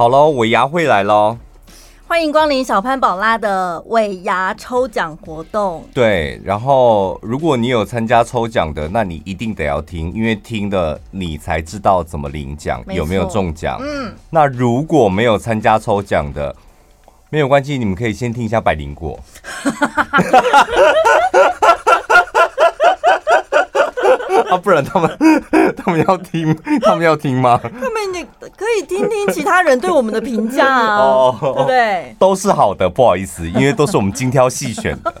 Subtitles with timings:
[0.00, 1.36] 好喽，尾牙会来喽！
[2.08, 5.84] 欢迎光临小潘宝拉的尾牙抽奖活动。
[5.92, 13.78] 对，然后如果你有参加抽奖的，那你一定得要听，因为听了你才知道怎么领奖，有没有中奖。
[13.82, 16.56] 嗯，那如果没有参加抽奖的，
[17.28, 19.20] 没有关系，你们可以先听一下百灵果。
[24.50, 25.18] 啊，不然他们
[25.76, 27.58] 他们要听，他们要听吗？
[27.62, 28.24] 他们也
[28.56, 32.16] 可以听听其他人对我们的评价啊，哦、对不对？
[32.18, 35.14] 都是好的，不好意思，因为都是我们精挑细选的。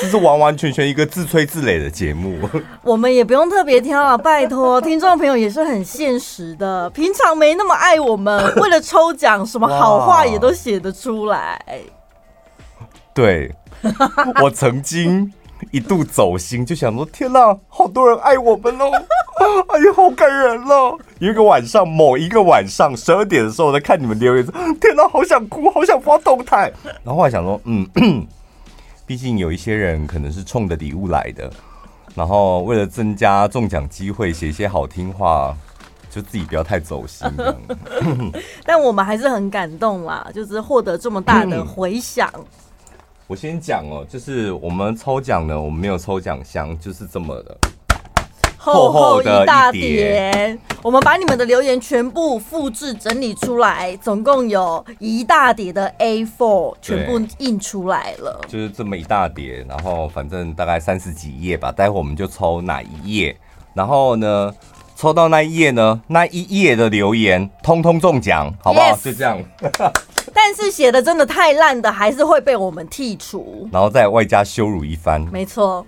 [0.00, 2.38] 这是完完全全一个自吹自擂的节目。
[2.82, 11.60] 我们也不用特别挑啊，拜托，听众朋友也是很现实的，平常没那么爱我们， 为了抽奖，什么好话也都写得出来。
[13.12, 13.54] 对，
[14.42, 15.32] 我曾经。
[15.70, 18.90] 一度走心，就想说：天哪，好多人爱我们哦！
[19.68, 20.96] 哎呀，好感人了。
[21.18, 24.46] 有一个晚上，某一个晚上十二点的时候，我在看你们留言，
[24.80, 26.72] 天哪，好想哭，好想发动态。
[27.04, 27.86] 然后后来想说，嗯，
[29.06, 31.50] 毕竟有一些人可能是冲着礼物来的，
[32.14, 35.56] 然后为了增加中奖机会，写一些好听话，
[36.10, 37.26] 就自己不要太走心。
[38.64, 42.30] 但我们还是很感动啦，就是获得这么大的 回响。
[43.30, 47.56] 我先讲哦，就是我们抽奖呢，我们没有抽奖箱，就是这么的
[48.56, 50.58] 厚厚的一大叠。
[50.82, 58.40] 我们把你们的留言全部复制整理出来，总共有一大叠的 A4，全部印出来了。
[58.48, 61.70] 就是这么一大叠，然后反正大概三十几页吧。
[61.70, 63.36] 待会我们就抽哪一页，
[63.74, 64.52] 然后呢，
[64.96, 69.38] 抽到那一页呢，那一页的留言通通中奖，好不好.就这样。
[70.52, 75.20] 但是写的真的太烂的，还是会被我们剔除，然后再外加羞辱一番。
[75.30, 75.86] 没错。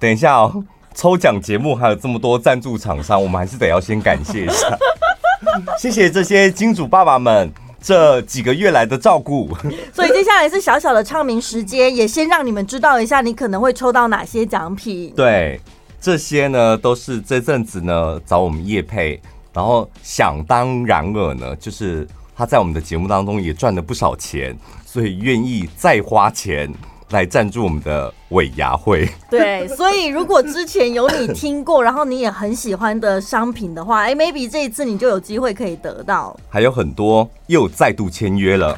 [0.00, 4.76] 等一下哦，抽奖节目还有这么多赞助厂商，我们还是得要先感谢一下。
[5.78, 7.48] 谢谢这些金主爸爸们
[7.80, 9.48] 这几个月来的照顾。
[9.94, 15.12] 所以接下来是小小的唱名时间，也先让你们知道一下，你可能会抽到哪些奖品。
[15.14, 15.60] 对，
[16.00, 19.22] 这些呢都是这阵子呢找我们叶配，
[19.52, 22.04] 然后想当然尔呢就是。
[22.42, 26.68] 他在我们的节目当中也赚了不少钱，所以愿意再花钱
[27.10, 29.08] 来赞助我们的尾牙会。
[29.30, 36.36] 对，所以如果之前有你听过，然后你也很喜欢的商品的话，哎，maybe 这一次你就有机会可以得到。
[36.48, 38.76] 还有很多又再度签约了。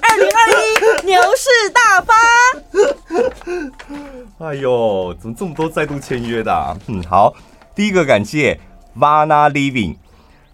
[0.00, 2.14] 二零二一牛市大发。
[4.46, 6.78] 哎呦，怎么这么多再度签约的啊？
[6.86, 7.34] 嗯，好，
[7.74, 8.60] 第一个感谢
[8.96, 9.96] Vana Living。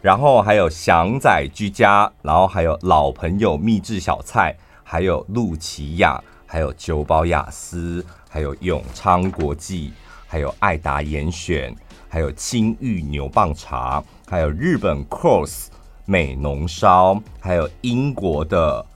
[0.07, 9.93] 然后还有祥仔居家，然后还有老朋友秘制小菜，还有露琪亚，还有酒保雅思，还有永昌国际，
[10.29, 11.75] 还有爱达严选，
[12.09, 15.67] 还有青玉牛蒡茶，还有日本 Cross
[16.05, 18.87] 美浓烧，还有英国的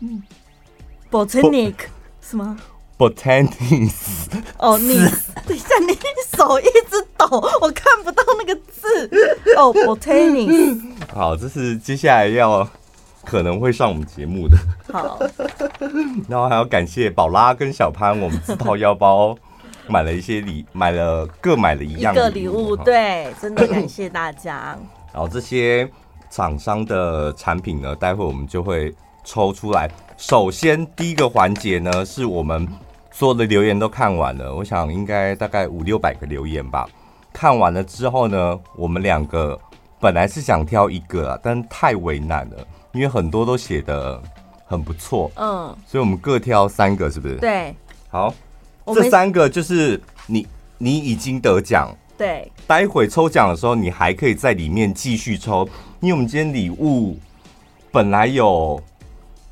[0.00, 0.22] 嗯
[1.10, 1.86] Botanic
[2.20, 2.54] 是吗？
[2.98, 4.26] ？Botanics
[4.58, 4.96] 哦，你
[5.46, 5.96] 等一下，你
[6.36, 7.26] 手一直抖，
[7.60, 9.08] 我看不到那个字。
[9.56, 10.80] 哦，Botanics
[11.14, 12.68] 好，这是接下来要
[13.24, 14.58] 可能会上我们节目的。
[14.92, 15.18] 好，
[16.28, 19.36] 然后还要感谢宝拉跟小潘，我们自掏腰包
[19.86, 24.76] 买了一些礼，买了各买了一样的礼物，对，真的感谢大家。
[25.14, 25.88] 然后这些
[26.30, 28.92] 厂商的产品呢，待会我们就会
[29.24, 29.88] 抽出来。
[30.16, 32.66] 首先第一个环节呢，是我们。
[33.18, 36.88] 所有的留言都看完了，我想应该大概五六百个留言吧。
[37.32, 39.58] 看完了之后呢，我们两个
[39.98, 44.22] 本来是想挑一个啊，但太为难了，因为很多都写的
[44.64, 47.34] 很不错，嗯，所以我们各挑三个，是不是？
[47.38, 47.74] 对，
[48.08, 48.32] 好，
[48.94, 50.46] 这三个就是你
[50.78, 55.68] 你已经得奖，对，待会抽奖的时候你还可以在里面继续抽，
[55.98, 57.18] 因为我们今天礼物
[57.90, 58.80] 本来有。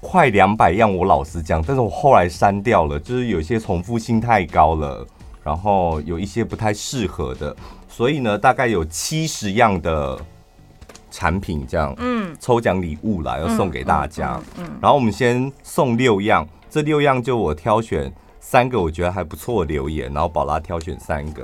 [0.08, 5.04] 快两百样，我老实讲，但是我后来删掉了，就是有些重复性太高了，
[5.42, 7.54] 然后有一些不太适合的，
[7.88, 10.16] 所以呢，大概有七十样的
[11.10, 21.42] 产品这样，嗯，抽奖礼物啦，要送给大家，嗯，然后我们先送六样，这六样就我挑选三个我觉得还不错的留言，然后宝拉挑选三个，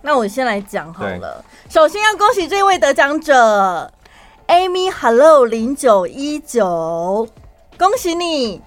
[0.00, 3.92] 那我先来讲好了，首先要恭喜这位得奖者
[4.46, 7.28] ，Amy Hello 零九一九。
[7.78, 8.60] 恭喜你！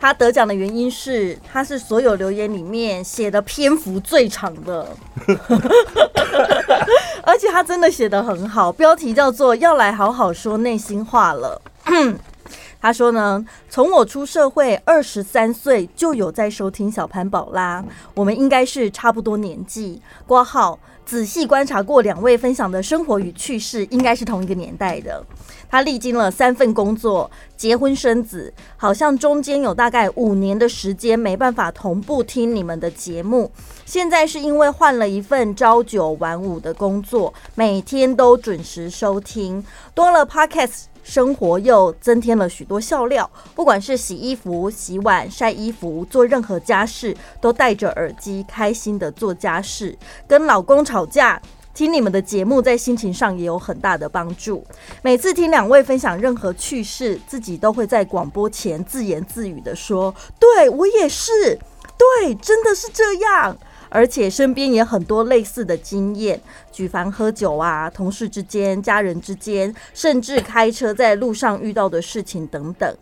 [0.00, 4.88] 他得奖的原因是，他是所有留言里面写的篇幅最长的，
[7.22, 8.72] 而且他真的写得很好。
[8.72, 11.60] 标题叫做“要来好好说内心话了”。
[12.80, 17.82] 他说呢，从我出社会二十三岁就有在收听小潘宝拉，
[18.14, 20.02] 我们应该是差不多年纪。
[20.26, 25.24] 括号仔细观察过两位分享的生活与趣事，应该是同一个年代的。
[25.70, 33.50] 他历经了三份工作，结婚生子，好像中间有大概五年的时间没办法同步听你们的节目。
[33.84, 39.64] 现在是因为换了一份朝九晚五的工作，每天都准时收听，
[39.94, 43.30] 多了 Podcast，生活又增添了许多笑料。
[43.54, 49.98] 不管是洗衣服、洗碗、晒衣服，做任何家事，都戴着耳机开心的做家事。
[50.26, 51.40] 跟老公吵架。
[51.74, 54.64] 听你们的节目，在心情上也有很大的帮助。
[55.02, 61.58] 每次听两位分享任何趣事，自己都会在广播前自言自语的说：“对，我也是，
[61.98, 63.58] 对，真的是这样。”
[63.90, 66.40] 而且身边也很多类似的经验，
[66.72, 72.96] 举凡喝酒啊、同事之间、家人之间，甚至开车在路上遇到的事情等等。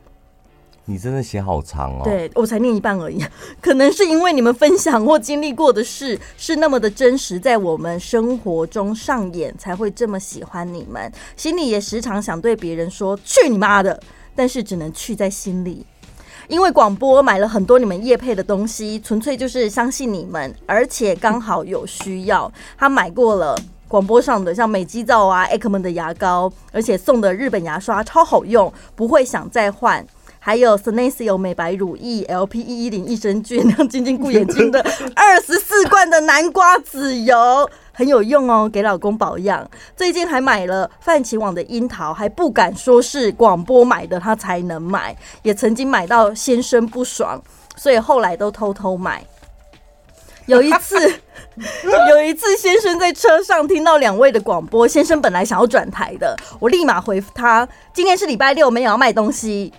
[0.87, 2.01] 你真的写好长哦！
[2.03, 3.25] 对，我才念一半而已，
[3.63, 11.11] 可能是因为你们分享或经历过的事是那么的真实，在我们生活中上演，才会这么喜欢你们。
[11.37, 14.03] 心里也时常想对别人说“去你妈的”，
[14.35, 15.87] 但是只能去在心里。
[16.49, 22.53] 因为广播买了很多你们业配的东西，纯粹就是相信你们，而且刚好有需要。
[22.77, 23.57] 他买过了
[23.87, 30.05] 广播上的像美肌皂啊、Ekman 的牙膏，而且送的日本牙刷超好用，不会想再换。
[30.45, 34.85] 还有 Senecio 美白乳液、LP 一一零益生菌、亮 晶晶顾眼睛的
[35.15, 39.65] 二十四罐的南瓜籽油，很有用哦，给老公保养。
[39.95, 45.17] 最近还买了泛起网的樱桃，还不敢说是广播买的，他才能买。
[45.45, 47.41] 也曾经买到先生不爽，
[47.77, 49.25] 所以后来都偷偷买。
[50.47, 50.97] 有一次，
[52.11, 59.73] 有一次先生在车上听到两位的广播，先生本来想要转台的，我立马回复他：今天是礼拜六，没有要卖东西。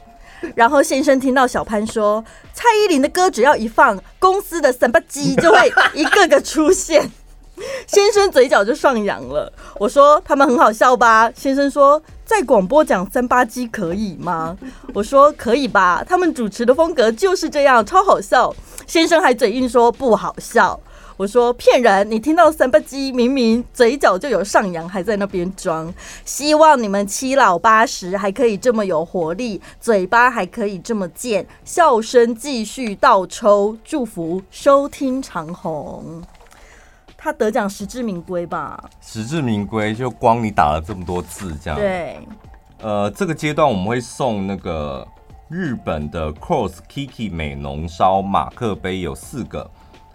[0.55, 2.23] 然后先生听到小潘说
[2.53, 7.11] 蔡依林的歌只要一放，公司的三八机就会一个个出现，
[7.87, 9.51] 先生嘴角就上扬了。
[9.79, 11.31] 我说他们很好笑吧？
[11.35, 14.57] 先生说在广播讲三八机可以吗？
[14.93, 18.53] 我说可以吧，他们主持的风格就是这样，超好笑。
[18.85, 20.79] 先生还嘴硬说不好笑。
[21.15, 22.09] 我说骗人！
[22.09, 25.93] 你听到三八鸡明明嘴角就有上扬，还在那边装。
[26.25, 33.77] 希望你们七老八十还可以这么有活力，嘴巴还可以这么贱，笑声继续倒抽。
[33.83, 36.23] 祝福收听长虹，
[37.15, 38.83] 他得奖实至名归吧？
[38.99, 42.17] 实至名归，就光你打了这么多字，这样对。
[42.81, 45.07] 呃，这个阶段我们会送那个
[45.47, 49.69] 日本的 Cross Kiki 美浓烧马克杯，有四个。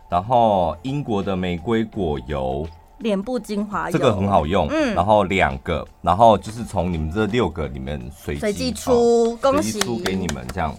[0.08, 2.66] 然后英国的玫瑰果油，
[3.00, 4.66] 脸部精华油，这个很好用。
[4.70, 10.75] 嗯，然后两个，然后就是从你们这六个里面随随机出，恭喜出给你们这样。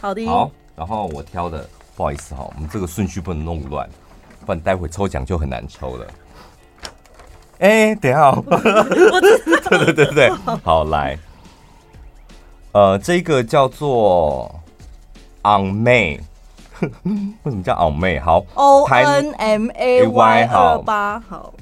[0.00, 0.24] 好的。
[0.26, 3.88] 好，然后我挑的，不好意思哈，我们这个顺序不能弄乱，
[4.46, 6.06] 不然待会抽奖就很难抽了。
[7.58, 8.32] 哎，等一下，
[9.68, 10.30] 对对对对，
[10.62, 11.18] 好来，
[12.72, 14.48] 呃，这个叫做
[15.42, 16.20] On May。
[17.42, 18.18] 为什么叫傲妹？
[18.18, 21.52] 好，O N M A Y 好吧，好，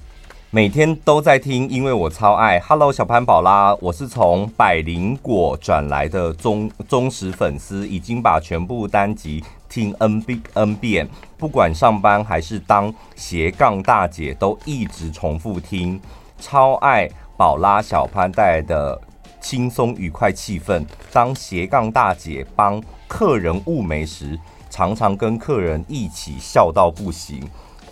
[0.50, 2.60] 每天都在听，因为我超爱。
[2.60, 16.00] Hello，小潘宝拉，我是从百灵果转来的忠忠实粉丝，已经把全部单集听 N B N 遍，不管上班还是当斜杠大姐，都一直重复听，
[16.38, 19.00] 超爱宝拉小潘带来的
[19.40, 20.84] 轻松愉快气氛。
[21.12, 24.38] 当斜杠大姐帮客人物美时。
[24.78, 27.42] 常常跟客人一起笑到不行，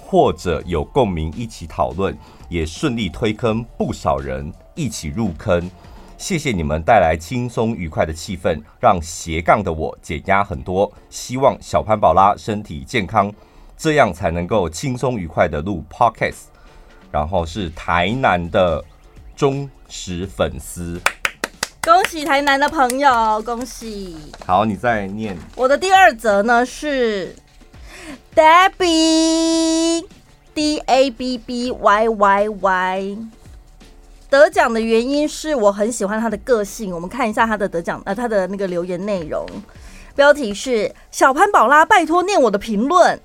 [0.00, 2.16] 或者有共鸣一起讨论，
[2.48, 5.68] 也顺利推坑不少人一起入坑。
[6.16, 10.88] 谢谢你们带来轻松愉快的气氛，让斜杠的我减压很多。
[11.10, 13.34] 希望小潘宝拉身体健康，
[13.76, 16.44] 这样才能够轻松愉快的录 Podcast。
[17.10, 18.84] 然后是台南的
[19.34, 21.00] 忠实粉丝。
[21.86, 24.16] 恭喜台南的朋友，恭喜！
[24.44, 25.36] 好，你再念。
[25.54, 27.32] 我的第二则呢是
[28.34, 30.04] Debbie
[30.52, 33.18] D A B B Y Y Y
[34.28, 36.92] 得奖的原因是我很喜欢他的个性。
[36.92, 39.46] 我们看一下他的得奖呃，他的那个留言内容，
[40.16, 43.20] 标题是小潘宝拉，拜托念我的评论。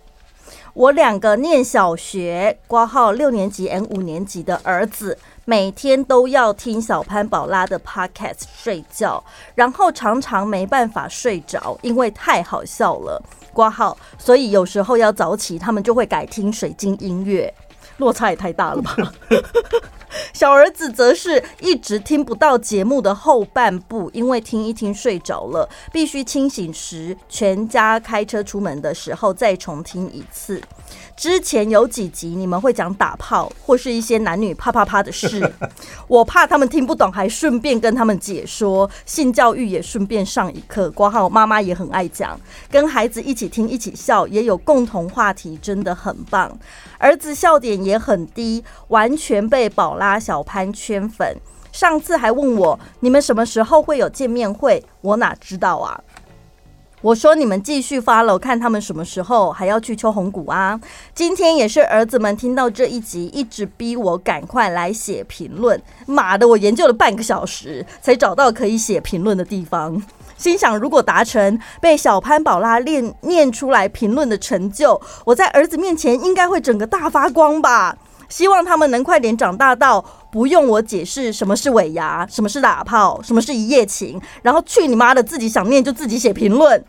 [0.74, 5.18] 我两个念小学挂号六年级 N 五年级的儿子。
[5.46, 9.24] 每天都要听小潘宝拉的 podcast 睡觉，
[9.56, 13.22] 然后常常没办法睡着，因为太好笑了。
[13.52, 17.54] 挂号，所以有时候要早起，他们就会改听水晶音乐。
[17.98, 18.96] 落差也太大了吧？
[20.34, 30.62] 小儿子则是一直听不到节目的后半部，因为听一听睡着了，必须清醒时全家开车出门的时候再重听一次。
[31.16, 35.50] 之前有几集你们会讲打炮或是一些男女啪啪啪的事，
[36.08, 40.90] 我怕他们听不懂，还顺便跟他们解说性教育，也顺便上一课。
[40.92, 42.40] 括号妈妈也很爱讲，
[42.70, 46.58] 跟孩子一起听一起笑，也有共同话题，真的很棒。
[46.98, 51.38] 儿子笑点也很低，完全被宝拉小潘圈粉。
[51.72, 56.02] 上次还问我你们什么时候会有见面会，我哪知道啊。
[57.02, 60.80] 我说你们继续 follow，看他们什么时候还要去秋红谷啊！
[61.14, 65.80] 今天也是儿子们听到这一集，一直逼我赶快来写评论。
[66.08, 70.02] 妈的，我研究了半个小时才找到可以写评论的地方。
[70.38, 77.98] 心想，如果达成被小潘宝拉念念出来评论的成就，我在儿子面前应该会整个大发光吧。
[78.32, 86.84] 希望他们能快点长大到不用我解释什么是尾牙，什么是打炮，什么是一夜情，然后去你妈的自己想念就自己写评论。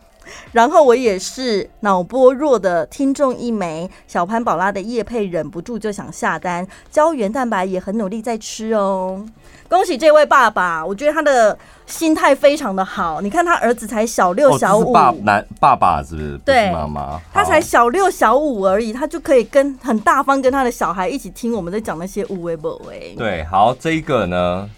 [0.51, 9.25] 然后我也是脑波弱的听众一枚，小潘宝拉的叶配忍不住就想下单，胶原蛋白也很努力在吃哦。
[9.69, 13.21] 恭喜这位爸爸，我觉得他的心态非常的好。
[13.21, 16.37] 你看他儿子才小六小五，爸男爸爸是不是？
[16.45, 23.17] 对，妈妈，他才小六小五而已，他就可以跟很大方跟他的小孩一起听我们在讲那些有的没的。
[23.17, 24.69] 对，好，这一个呢，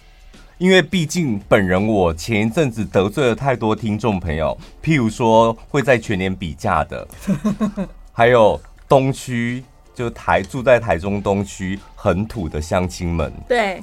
[0.58, 7.06] 因为毕竟本人我前一阵子得罪了太多听众朋友，譬如说会在全年比价的，
[8.12, 8.58] 还有
[8.88, 9.62] 东区
[9.94, 13.82] 就台住在台中东区很土的乡亲们，对。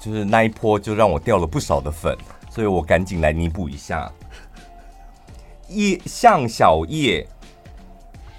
[0.00, 2.16] 就是那一波就让我掉了不少的粉，
[2.50, 4.10] 所以我赶紧来弥补一下。
[5.68, 7.24] 叶向小叶，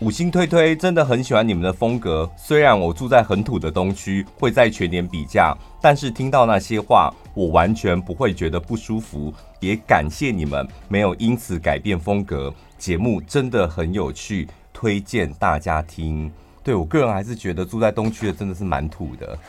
[0.03, 2.29] 五星推推，真的很喜欢你们的风格。
[2.36, 9.33] 虽然我住在很土的东区，会在全年比价，但是听到那些话，我完全不会觉得不舒服。
[9.62, 16.29] 也感谢你们没有因此改变风格，节目真的很有趣，推荐大家听。
[16.62, 19.39] 对我个人还是觉得住在东区的真的是蛮土的。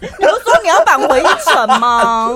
[0.00, 2.30] 你不说你要返回一城吗？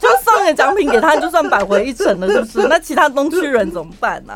[0.00, 2.66] 就送个奖品给他，就算返回一城了，是不是？
[2.66, 4.34] 那其他东区人怎么办呢、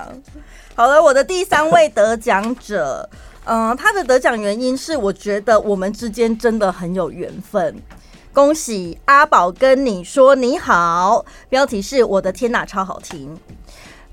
[0.79, 3.11] 好了，我的第三位得奖者，
[3.47, 7.83] 嗯、他的得奖原因是我觉得我们之间真的很有缘分。
[8.33, 13.37] 恭喜阿宝跟你说你好，标题是我的天哪，超好听。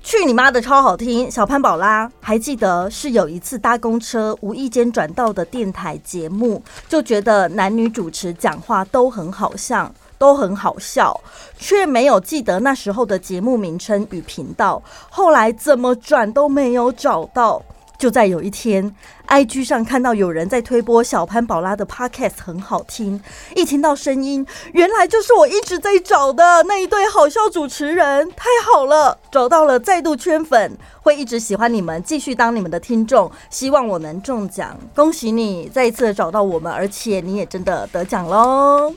[0.02, 1.30] 去你妈的，超好听！
[1.30, 11.20] 小潘宝拉还记得是有一次搭公车，无意间转到的电台节目，就觉得男女主持讲话都很好像，都很好笑，
[11.58, 14.82] 却没有记得那时候的节目名称与频道。
[15.10, 17.62] 后来怎么转都没有找到。
[17.98, 18.94] 就在有一天
[19.26, 23.18] ，IG 上看到有人在推播小潘宝拉的 Podcast，很好听。
[23.54, 33.32] 一听到声音，原来就是我一直在找的那一对好笑主持人，太好了，找到了，再度圈粉，会一直喜欢你们，继续当你们的听众。
[33.48, 38.92] 希望我能中奖，恭喜你再一次找到我们，而且你也真的得奖喽。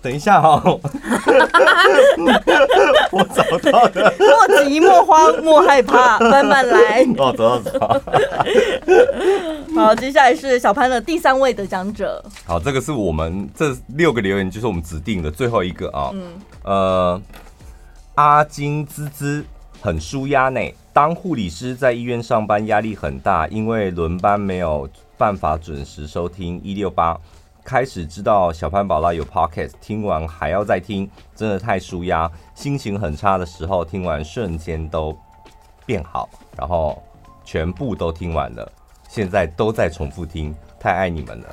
[0.00, 0.62] 等一下哈，
[3.10, 4.14] 我找到了。
[4.18, 7.04] 莫急莫慌莫害怕，慢慢来。
[7.18, 8.00] 哦，找到找到。
[9.74, 12.24] 好，接下来是小潘的第三位得奖者。
[12.46, 16.10] 好，这个是我们这六个留言，就是我们指定的最后一个啊。
[16.12, 16.40] 嗯。
[16.62, 17.20] 呃，
[18.14, 19.44] 阿金滋滋
[19.80, 20.60] 很舒压呢。
[20.92, 27.16] 当护理师在医院上班压力很大，因为轮班没有办法准时收听一六八。
[27.68, 31.06] 开始知道小潘宝拉有 pocket 听完还要再听，
[31.36, 32.30] 真的太舒压。
[32.54, 35.14] 心情很差的时候，听完瞬间都
[35.84, 37.02] 变好，然后
[37.44, 38.72] 全部都听完了，
[39.06, 41.48] 现在都在重复听，太爱你们了。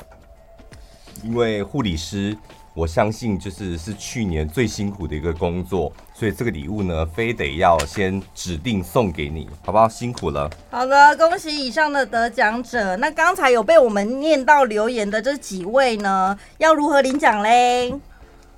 [1.21, 2.37] 因为护理师。
[2.73, 9.89] 我相信就是是去年最辛苦的一个工作，所以这个礼物呢，非得要先指定送给你，好不好？
[9.89, 10.49] 辛苦了。
[10.71, 12.95] 好的，恭喜以上的得奖者。
[12.95, 17.93] 那刚才有被我们念到留言的这几位呢，要如何领奖嘞？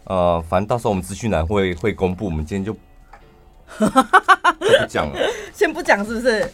[0.04, 2.74] 呃，反正到时候我们资讯栏会会公布，我们今天 就
[3.80, 5.20] 不讲了，
[5.52, 6.54] 先不讲是不是？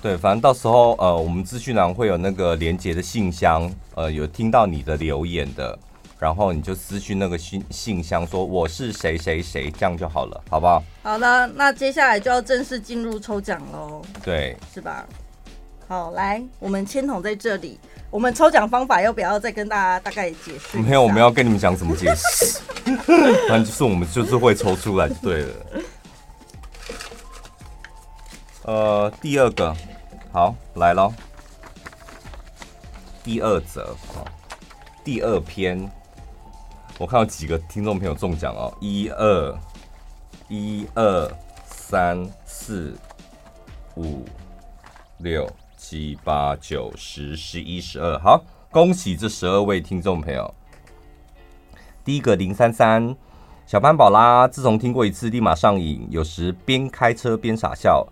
[0.00, 5.76] 对，反正到时候呃，我们资讯栏会有那个连接的信箱，呃，有听到你的留言的。
[6.24, 10.82] 然后你就私讯那个信信箱说我是谁谁谁，这样就好了，好不好？
[11.02, 14.00] 好的，那接下来就要正式进入抽奖喽。
[14.22, 15.04] 对，是吧？
[15.86, 17.78] 好，来，我们签筒在这里。
[18.10, 20.78] 我们抽奖方法要不要再跟大家大概解释？
[20.78, 22.58] 没有，我们要跟你们讲怎么解释。
[23.46, 25.54] 反正就是我们就是会抽出来就对了。
[28.62, 29.76] 呃，第二个，
[30.32, 31.12] 好，来喽。
[33.22, 33.94] 第二则，
[35.04, 35.86] 第二篇。
[36.98, 39.58] 我看到几个听众朋友中奖哦，一二
[40.48, 41.28] 一二
[41.66, 42.96] 三四
[43.96, 44.24] 五
[45.18, 50.54] 六七八九十十一十二，好，恭喜这十二位听众朋友。
[52.04, 53.16] 第一个零三三
[53.66, 58.06] 小潘宝拉，自从听过一次立马上瘾，有时边开车边傻笑。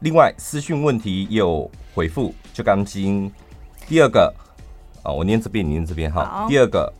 [0.00, 3.30] 另外私讯问题也有回复，就干净。
[3.86, 4.34] 第二个
[5.04, 6.46] 啊，我念这边，你念这边哈。
[6.48, 6.92] 第二个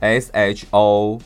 [0.00, 1.18] S H O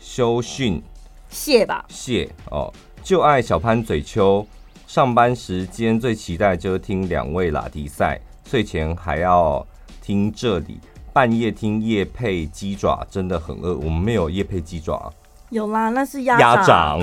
[0.00, 0.82] 修训
[1.28, 2.72] 谢吧谢哦，
[3.02, 4.46] 就爱小潘嘴秋。
[4.86, 9.66] 上班时间最期待就是听两位拉迪赛，睡前还要
[10.02, 10.78] 听这里。
[11.14, 15.10] 半夜听夜配鸡爪真的很饿，我们没有夜配鸡爪，
[15.50, 17.00] 有啦，那是鸭鸭掌。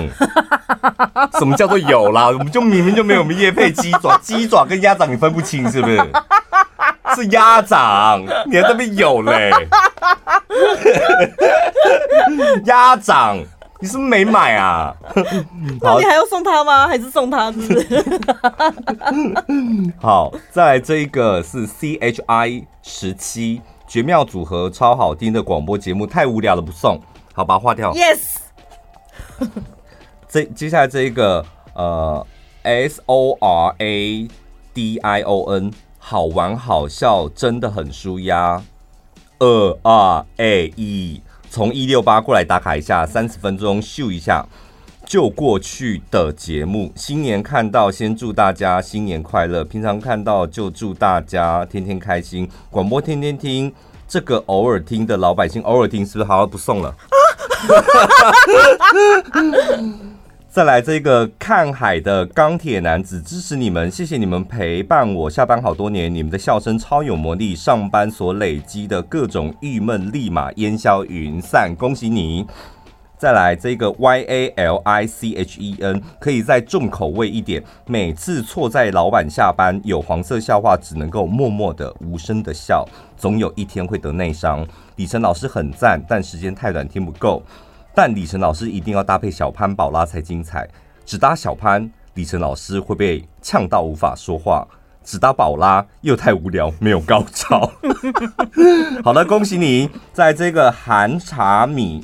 [1.38, 2.26] 什么叫做有啦？
[2.28, 5.96] 我们就明明就没有我们夜配鸡爪，鸡爪跟鸭掌你分不清是不是？
[7.14, 9.50] 是鸭掌，你还在那边有嘞？
[12.64, 13.38] 鸭掌，
[13.80, 14.94] 你是不是没买啊？
[15.80, 16.86] 那你还要送他吗？
[16.88, 18.04] 还是送他是不是？
[20.00, 23.60] 好，再来这一个是 C H I 十七。
[23.88, 27.00] 绝妙组合，超好听的广播节目，太无聊了不送，
[27.34, 27.92] 好，把它划掉。
[27.92, 28.36] Yes。
[30.28, 32.24] 这接下来这一个呃
[32.62, 34.28] ，S O R A
[34.72, 35.72] D I O N，
[36.10, 38.60] 好玩好笑，真的很舒压。
[39.38, 44.44] 二二 A E，从一六八过来打卡一下，三十分钟秀一下
[45.06, 46.90] 就过去的节目。
[46.96, 49.64] 新年看到，先祝大家新年快乐。
[49.64, 52.50] 平常看到就祝大家天天开心。
[52.72, 53.72] 广播天天听，
[54.08, 56.92] 这个偶尔听的老百姓偶尔听，是不是好好不送了？
[60.50, 72.44] 再来这个看海的钢铁男子，支持你们，谢谢你们陪伴我下班好多年，你们的笑声超有魔力，上班所累积的各种郁闷立马烟消云散，恭喜你。
[73.16, 77.62] 再来这个 Y A L I C H E N，可以再重口味一点。
[77.86, 82.84] 每次错在老板下班，有黄色笑话，只能够默默的、无声的笑，
[83.16, 84.66] 总有一天会得内伤。
[84.96, 87.40] 李晨老师很赞，但时间太短，听不够。
[88.02, 90.66] 但李晨老师一定要搭配小潘宝拉才精彩。
[91.04, 94.66] 只搭小潘，李晨老师会被呛到无法说话；
[95.04, 97.70] 只搭宝拉，又太无聊，没有高潮。
[99.04, 102.02] 好的，恭喜你，在这个韩茶米。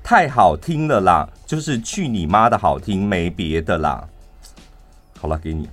[0.00, 4.06] 太好听了啦，就是去你妈的好听，没别的啦。
[5.18, 5.68] 好了，给你。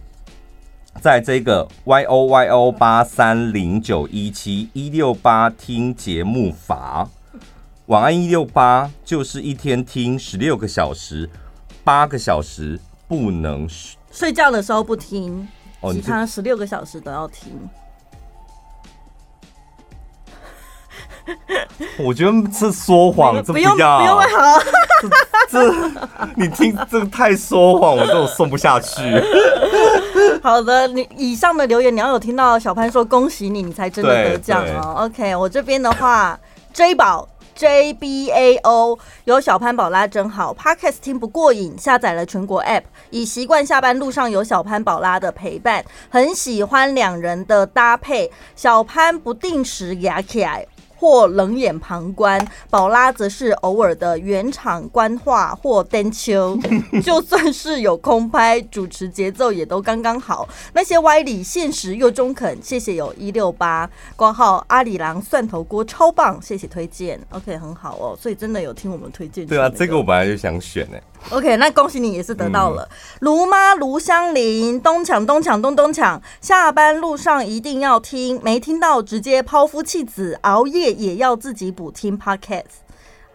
[0.99, 7.07] 在这个 Y O Y O 八三零九一七一六八听节目法，
[7.89, 11.27] 晚安一六八，就是一天听十六个小时，
[11.83, 13.67] 八个小时不能
[14.11, 15.47] 睡觉的时候不听，
[15.91, 17.51] 其他十六个小时都要听。
[21.97, 24.59] 我觉得这说谎，这不用不用好，
[25.49, 25.73] 这
[26.35, 29.01] 你听这个太说谎，我都送不下去。
[30.43, 35.05] 好的，你以上的留言你要有听到小潘说恭喜你，你才真的得奖哦。
[35.05, 36.39] OK，我这边的话
[36.71, 37.27] ，J 宝
[37.59, 50.65] J B A O 有小潘宝拉真好，Podcast 听不过瘾，下载了全国 App，已习惯下班路上有小潘宝拉的陪伴，很喜欢两人的搭配，小潘不定时牙起来。
[50.99, 56.59] 或冷眼旁观，宝拉则是偶尔的原厂官话或单秋，
[57.01, 60.47] 就算是有空拍，主持节奏也都刚刚好。
[60.73, 62.61] 那些歪理，现实又中肯。
[62.61, 67.19] 谢谢有一六八挂号阿里郎蒜头锅超棒，谢谢推荐。
[67.29, 69.47] OK，很好哦，所以真的有听我们推荐。
[69.47, 70.97] 对啊，这个我本来就想选呢。
[71.31, 72.89] OK，那恭喜你也是得到了。
[73.19, 82.81] 卢妈卢香林，东抢东抢东东抢，下班路上一定要听，没听到直接抛夫弃子，熬夜也要自己补听 Podcast。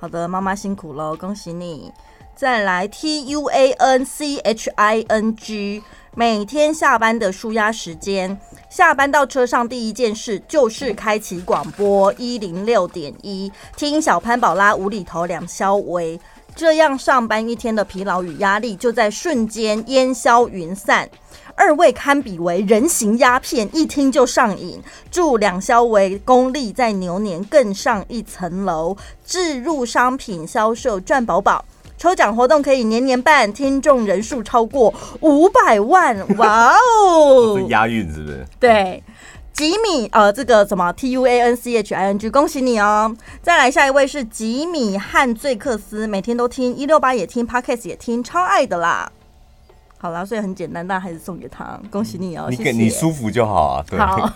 [0.01, 1.92] 好的，妈妈辛苦了，恭喜你。
[2.35, 5.85] 再来 T U A N C H I N G，
[6.16, 8.37] 每天下班的舒压时间，
[8.68, 16.18] 下班到车上第一件事就是开启广播一零六点一，听小潘宝拉无厘头两小维。
[16.57, 21.09] 这样上班一天的疲劳与压力就在瞬间烟消云散。
[21.57, 24.81] 二位堪比为人形鸦片，一听就上瘾。
[25.11, 31.64] 祝两消为功力在牛年更上一层楼，置入商品销售赚饱饱。
[31.97, 37.57] 抽奖活动可以年年办，听众人数超过五百万，哇哦！
[37.62, 38.45] 是押韵是不是？
[38.59, 39.03] 对。
[39.55, 43.17] 吉米，呃，这个什么 T U A N C H I N G，恭喜你哦！
[43.40, 49.12] 再来下一位是吉米汉醉克斯，每天都听一六八也听 Podcast 也听，超爱的啦。
[49.97, 52.49] 好啦，所以很简单，但还是送给他，恭喜你哦！
[52.51, 53.85] 你给你舒服就好啊。
[53.88, 54.29] 对好，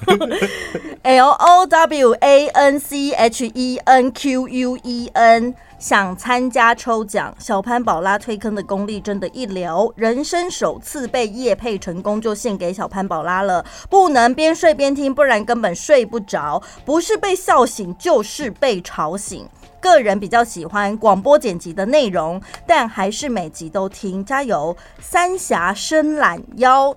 [1.02, 13.64] L O W A N C H E N Q U E N，想参加抽奖，小潘宝拉推坑的功力真的一流，人生首次被夜配成功，就献给小潘宝拉了。
[13.88, 19.48] 不能边睡边听，不然根本睡不着，不是被笑醒，就是被吵醒。
[19.80, 24.24] 个人比较喜欢广播剪辑的内容，但还是每集都听。
[24.24, 26.92] 加油，三峡伸懒腰，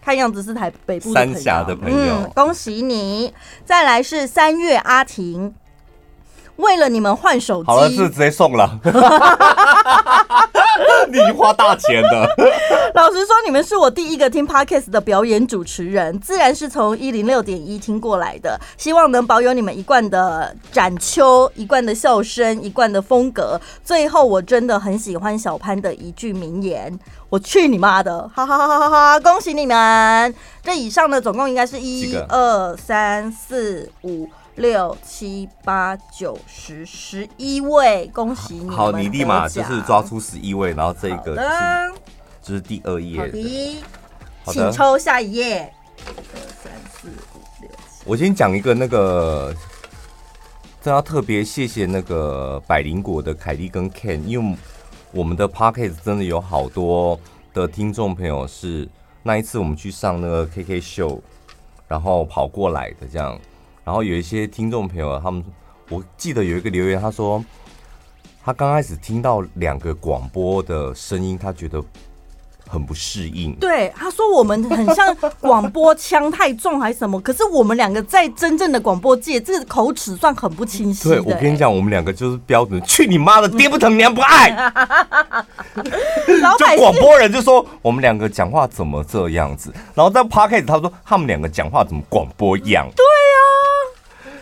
[0.00, 3.34] 看样子是台北部三峡的朋友，嗯，恭喜你。
[3.64, 5.52] 再来是三月阿婷。
[6.56, 8.78] 为了你们换手机，好了，是直接送了。
[11.10, 12.28] 你花大钱的。
[12.94, 18.58] 老实说，你们是我第一个听 Podcast 的表演主持人，自然是从一零六点一听过来的。
[18.76, 23.60] 希望能保有你们一贯的展秋、一贯的笑声、一贯的风格。
[23.82, 29.20] 最后，我真的很喜欢小潘的一句名言：“我去你妈的！”哈哈哈哈哈哈！
[29.20, 30.34] 恭喜你们。
[30.62, 34.28] 这以上呢，总共应该是一二三四五。
[34.56, 38.68] 六七八九十十一位，恭喜你！
[38.68, 41.92] 好，你立马就是抓出十一位，然后这个就是这、
[42.42, 43.18] 就是第二页。
[43.18, 43.82] 好的，
[44.44, 45.72] 好的，请抽下一页。
[45.96, 48.02] 一二三四五六七。
[48.04, 49.54] 我先讲一个那个，
[50.82, 54.56] 真要特别谢谢那个百灵果的凯莉跟 Ken，因为
[55.12, 57.18] 我们的 p o c k e t 真的有好多
[57.54, 58.86] 的听众朋友是
[59.22, 61.22] 那一次我们去上那个 KK 秀，
[61.88, 63.40] 然后跑过来的这样。
[63.84, 65.44] 然后有一些听众朋友，他们
[65.88, 67.44] 我记得有一个留言，他说
[68.44, 71.82] 他刚开始听到两个广播的声音，他觉得
[72.68, 73.54] 很不适应。
[73.56, 77.20] 对，他说我们很像广播腔太重还是什么？
[77.20, 81.08] 可是我们两个在真正的广播界，这个口齿算很不清晰。
[81.10, 84.50] 对，我跟你讲，我们两个就是标准，去你妈的，爹不疼娘不爱。
[86.58, 89.72] 就广播人就说我们两个讲话怎么这样子？
[89.94, 92.88] 然后在 Podcast 他说他们两个讲话怎么广播一样？
[92.96, 93.21] 对啊。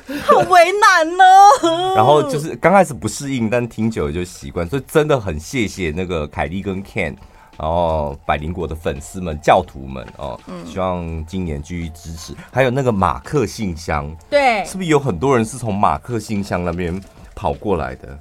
[0.24, 1.24] 好为难呢。
[1.96, 7.14] 然后就是刚开始不适应，但听久了就习惯，所以真的很谢谢那个凯莉跟 Ken，
[7.58, 12.34] 然后百灵果的粉丝们、教徒们哦，希望今年继续支持。
[12.52, 17.00] 还有那个马克信箱，对，是不是有很多人是从马克信箱那边
[17.34, 18.18] 跑过来的？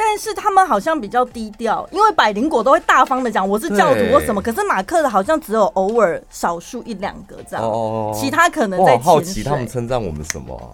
[0.00, 10.70] 但是他们好像比较低调，因为百灵果都会大方的讲我是教徒或什么，可是马克的好像只有偶尔少数一两个这样，哦，其他可能在我好奇他们称赞我们什么啊？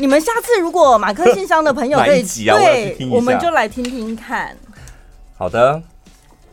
[0.00, 4.56] 你们下次如果马克信箱的朋友可以， 啊、对，我，我们就来听听看。
[5.36, 5.82] 好的，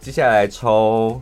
[0.01, 1.21] 接下来抽。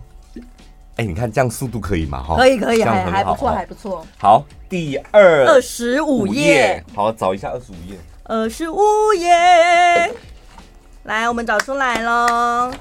[0.95, 2.23] 哎、欸，你看这样速度可以吗？
[2.23, 4.05] 哈，可以可以，还还不错，还不错。
[4.17, 7.97] 好，第二二十五页，好，找一下二十五页。
[8.23, 8.79] 二十五
[9.15, 9.29] 页，
[11.03, 12.71] 来，我们找出来喽。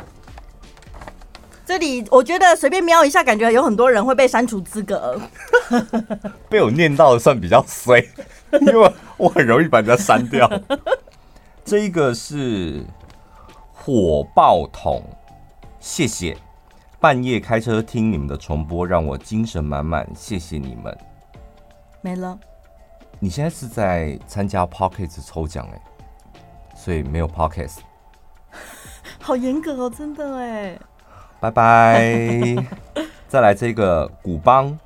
[1.66, 5.20] 这里我觉得随便瞄一下，感觉有很多人会被删除资格。
[6.48, 7.98] 被我念到的算比较衰。
[8.60, 10.50] 因为我很容易把人家删掉。
[11.64, 12.84] 这一个是
[13.72, 15.00] 火爆桶，
[15.78, 16.36] 谢谢。
[16.98, 20.98] 半夜开车听你们的重播，让我精神满满，谢谢你们。
[22.00, 22.36] 没了。
[23.20, 25.80] 你现在是在参加 Podcast 抽奖哎，
[26.74, 27.78] 所以没有 Podcast。
[29.22, 30.76] 好严格哦，真的哎。
[31.38, 32.56] 拜拜。
[33.28, 34.76] 再来这个古邦。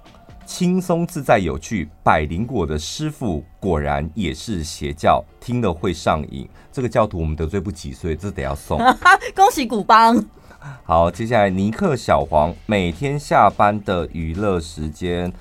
[0.47, 6.49] 轻松自在有趣，百灵果的师傅果然也是邪教，听了会上瘾。
[6.73, 8.79] 这个教徒我们得罪不起，所以这得要送。
[9.35, 10.25] 恭喜古邦。
[10.85, 15.33] 好，接下来尼克小黄每天下班的娱乐时间，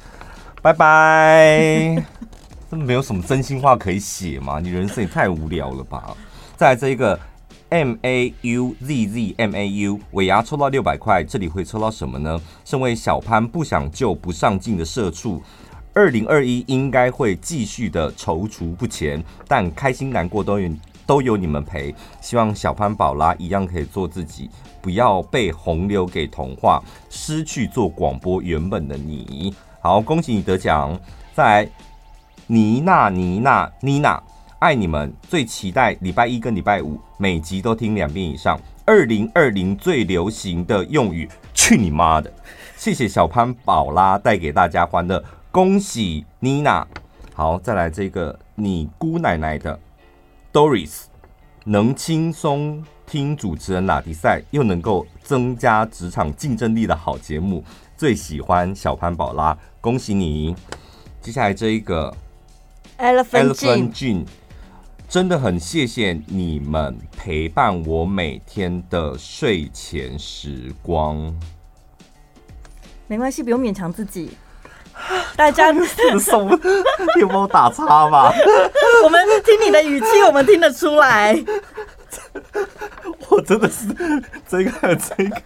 [0.61, 2.03] 拜拜。
[2.71, 4.59] 这没有什么真心话可以写吗？
[4.59, 6.17] 你人生也太无聊了吧。
[6.57, 7.17] 再来这一个。
[7.69, 12.39] M A U Z Z M A U 尾牙抽到六百块，这里会抽到什么呢？
[12.63, 15.41] 身为小潘不想就不上进的社畜，
[15.93, 20.69] 二零二一应该会继续的踌躇不前，但开心难过都有
[21.05, 21.93] 都有你们陪。
[22.21, 24.49] 希望小潘宝拉一样可以做自己，
[24.81, 29.53] 不要被洪流给同化，失去做广播原本的你。
[29.81, 30.97] 好，恭喜你得奖。
[31.33, 31.69] 再来，
[32.47, 34.21] 妮娜妮娜妮娜。
[34.57, 38.59] 爱你们，最期待礼拜一跟礼拜五，每集都听两遍以上。
[38.85, 42.31] 二零二零最流行的用语，去你妈的！
[42.77, 46.85] 谢谢小潘宝拉带给大家欢乐，恭喜妮娜。
[47.33, 49.79] 好，再来这个你姑奶奶的
[50.53, 51.05] Doris，
[51.63, 57.63] 能轻松听主持人拉迪赛，又能够增加职场竞争力的好节目，
[57.97, 60.55] 最喜欢小潘宝拉，恭喜你。
[61.21, 62.15] 接下来这一个
[62.99, 64.25] Elephant Jin。
[65.07, 71.33] 真的很谢谢你们陪伴我每天的睡前时光。
[73.07, 74.31] 没关系，不用勉强自己。
[75.35, 75.73] 大家
[76.19, 76.49] 手
[77.19, 78.33] 有没有打叉吧？
[79.03, 81.35] 我们听你的语气，我们听得出来。
[83.29, 83.87] 我真的是
[84.47, 85.41] 这个这个。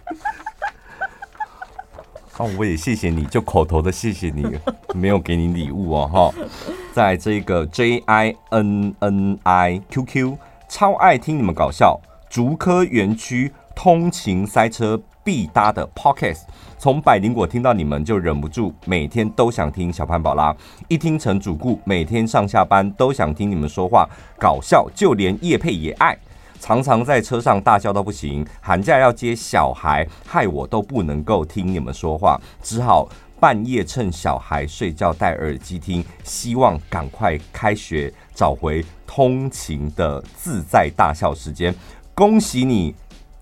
[2.40, 4.46] 哦，我也谢谢你，就口头的谢谢你，
[4.98, 6.46] 没有给你礼物哦哈。
[6.90, 12.00] 在这个 J I N N I Q Q，超爱听你们搞笑，
[12.30, 16.44] 竹科园区通勤塞车必搭的 Podcast。
[16.78, 20.56] 从百灵果听到你们就忍不住每天都想听小潘宝拉，
[20.88, 26.16] 一听成主顾，每天上下班都想听你们说话搞笑，就连业配也爱，
[26.60, 28.46] 常常在车上大笑到不行。
[28.60, 33.08] 寒假要接小孩，害我都不能够听你们说话，只好
[33.40, 41.74] 半夜趁小孩睡觉戴耳机听，希望赶快开学，找回通勤的自在大笑时间。
[42.14, 42.94] 恭喜你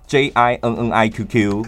[0.06, 1.66] ，J I N N I Q Q。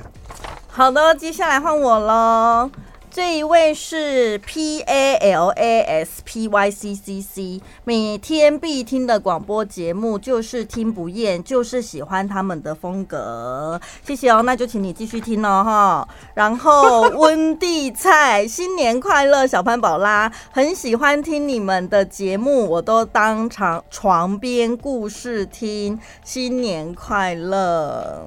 [0.69, 2.71] 好的，接下来换我喽。
[3.11, 13.81] 这一位是 P A L A S P Y C C C，每天必听的广播节目就是听不厌，就是喜欢他们的风格。
[14.07, 16.09] 谢谢哦，那就请你继续听哦哈。
[16.35, 25.99] 然后温蒂菜，新年快乐，小潘宝拉，很喜欢听你们的节目，我都当床床边故事听。
[26.23, 28.25] 新年快乐。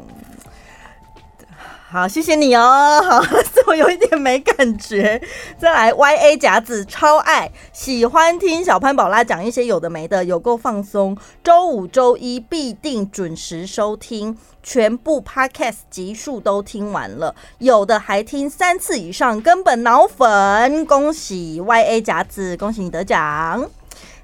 [1.93, 3.03] 好，谢谢你哦。
[3.08, 3.21] 好，
[3.67, 5.21] 我有一点没感觉。
[5.62, 11.15] 再来，Y A 夹子超爱，喜欢听小潘宝拉讲一些有的没的，有够放松。
[11.43, 20.84] 周五、周一必定准时收听，全部 Podcast 集数都听完了，有的还听三次以上，根本脑粉。
[20.88, 23.69] 恭喜 Y A 夹子，恭喜你得奖。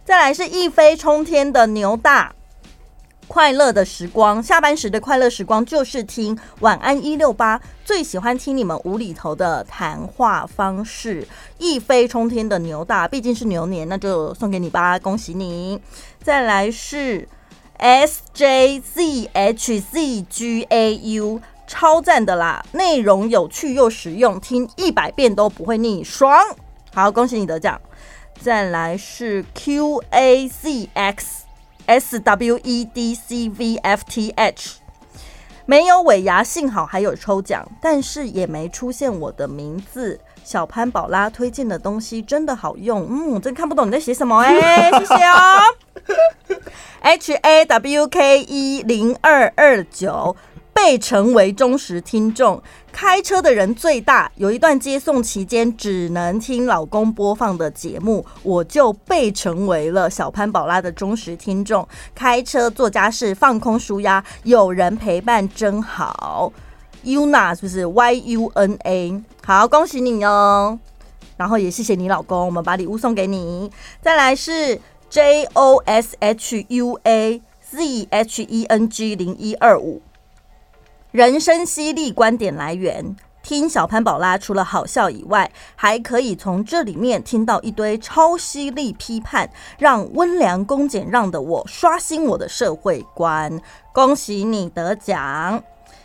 [0.04, 2.34] 再来是一飞冲天的牛大。
[3.30, 11.26] 快乐的时光，下班时的快乐时光就是听晚安一六八，最喜欢听你们无厘头的谈话方式。
[11.60, 15.80] 一飞冲天的牛大，毕竟是牛年，那就送给你吧，恭喜你。
[16.24, 17.30] 再来是
[17.78, 26.36] S J Z H Z G A U，超赞的啦，内容有趣又实用，听一百遍都不会腻，爽。
[26.96, 27.80] 好，恭喜你得奖。
[28.42, 31.49] 再来是 Q A Z X。
[31.90, 34.76] S W E D C V F T H，
[35.66, 40.20] 没有尾牙，幸好还有抽奖，但是也没出现我的名字。
[40.44, 45.62] 小潘宝拉推荐的东西真的好用，嗯，我真看不懂你在写什么哎、欸， 谢谢哦。
[47.02, 50.36] H A W K E 零二二九。
[50.74, 54.32] 被成为忠实听众，开车的人最大。
[54.36, 61.88] 有一段接送期间只能听老公播放的节目，我就被成为了小潘宝拉的忠实听众。
[62.16, 66.52] 开车做家事放空舒压，有人陪伴真好。
[67.04, 69.24] Yuna 是不是 Y U N A？
[69.46, 70.80] 好，恭喜你哦。
[71.38, 73.72] 然后也谢谢你老公，我们把礼物送给你。
[74.02, 74.80] 再来是
[75.10, 80.02] J O S H U A Z H E N G 零一二五。
[81.12, 93.60] 人生犀利观点来源，听小潘宝拉除了好笑以外，还可以从这里面听到一堆超犀利批判，让温良恭俭让的我刷新我的社会观。
[93.92, 95.64] 恭喜你得奖！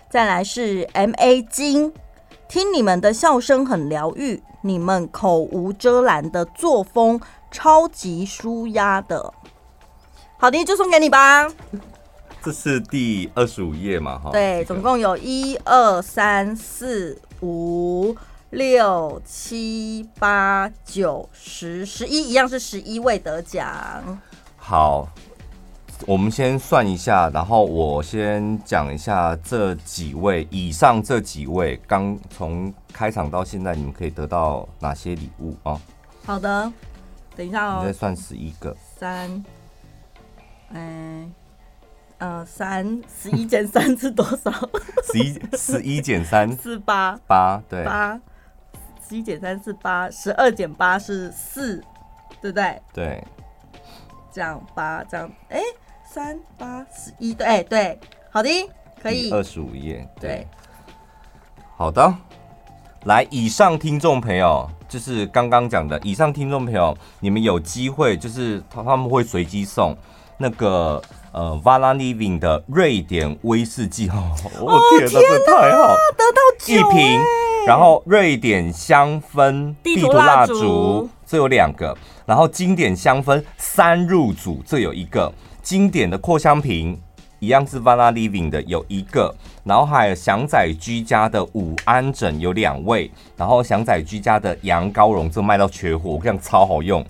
[0.08, 1.92] 再来是 M A 金，
[2.48, 9.34] 听你们的笑声很疗愈，你们口无遮拦的作风超级舒压的。
[10.38, 11.46] 好的，就送给你吧。
[12.44, 14.18] 这是第二十五页嘛？
[14.18, 18.14] 哈，对，总共有一二三四五
[18.50, 24.20] 六七八九十十一，一样是十一位得奖。
[24.58, 25.08] 好，
[26.06, 35.80] 我们先算一下，然后我先讲一下这几位以上这几位，刚从开场到现在，你们可以得到哪些礼物啊？
[36.26, 36.70] 好的，
[37.34, 39.42] 等一下哦，你再算十一个，三，
[40.68, 41.32] 嗯。
[42.18, 44.50] 嗯，三十一减三是多少？
[45.12, 48.18] 十一十一减三是八八，对八
[49.06, 51.82] 十一减三是八，十二减八是四，
[52.40, 52.80] 对不对？
[52.94, 53.24] 对，
[54.32, 55.60] 这样八这样，哎，
[56.08, 57.98] 三八十一，对对，
[58.30, 58.48] 好的，
[59.02, 60.48] 可以二十五页，对，对
[61.76, 62.14] 好的，
[63.06, 69.94] 来，以上听众朋友，就是刚刚讲的，以上听众朋友，你们有机会，就是他他们会随机送
[70.38, 71.02] 那个。
[71.34, 74.08] 呃，Vala Living 的瑞典威士忌。
[74.14, 77.20] 哦，我、哦、天哪，这太好，得到一瓶，
[77.66, 85.30] 然后瑞典香氛地图蜡烛，这有两个，然后经典香氛三入组，这有一个。
[85.60, 87.00] 经典的扩香瓶，
[87.38, 97.02] 一样是 Vala Living 的有一个，然后还有祥仔居家的午安枕有两位，然后祥仔居家的羊羔绒这卖到缺货，我跟你讲超好用，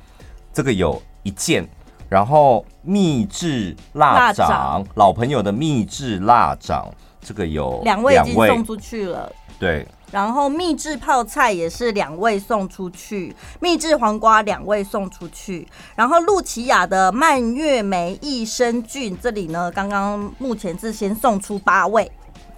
[0.52, 1.68] 这个有一件，
[2.14, 6.88] 然后秘制腊掌，老朋友的秘制腊掌，
[7.20, 9.84] 这个有两位已经送出去了，对。
[10.12, 22.08] 然后秘制泡菜也是两位送出去，秘制黄瓜两位送出去，然后露琪亚的蔓越莓益生菌这里呢，刚刚目前是先送出八位。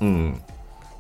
[0.00, 0.34] 嗯，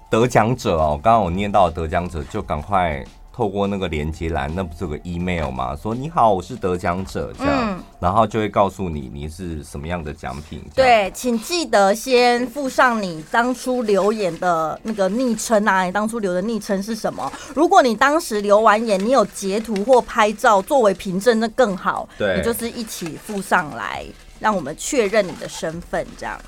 [0.08, 3.04] 得奖者哦，刚刚我念到得奖者就赶快。
[3.36, 5.76] 透过那个连接栏，那不是有个 email 吗？
[5.76, 10.64] 说你好，我是得奖者，这样，嗯、然后就会告诉你你是什么样的奖品。
[10.74, 17.30] 对，请记得先附上你当初留言的那个昵称啊，你当初留的昵称是什么？
[17.54, 22.08] 如果你当时留完言，你有截图或拍照作为凭证，那更好。
[22.16, 24.02] 对，你就是一起附上来，
[24.40, 26.40] 让我们确认你的身份，这样。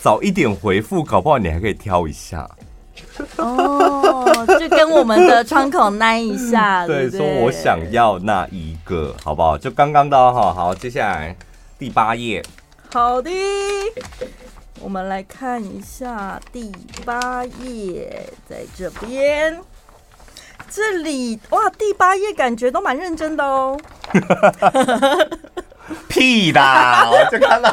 [0.00, 2.50] 早一点回复，搞不好你还可以挑一下。
[3.36, 9.56] 哦，就跟我们的窗口那一下， 对，对，对，说我想要那一个，好不好？
[9.58, 11.36] 就刚刚的哈，好，接下来
[11.78, 12.42] 第八页，
[12.92, 13.30] 好的，
[14.80, 16.72] 我们来看一下第
[17.04, 19.60] 八页，在这边，
[20.70, 23.78] 这里哇，第八页感觉都蛮认真的哦。
[26.08, 27.72] 屁的，我就看到。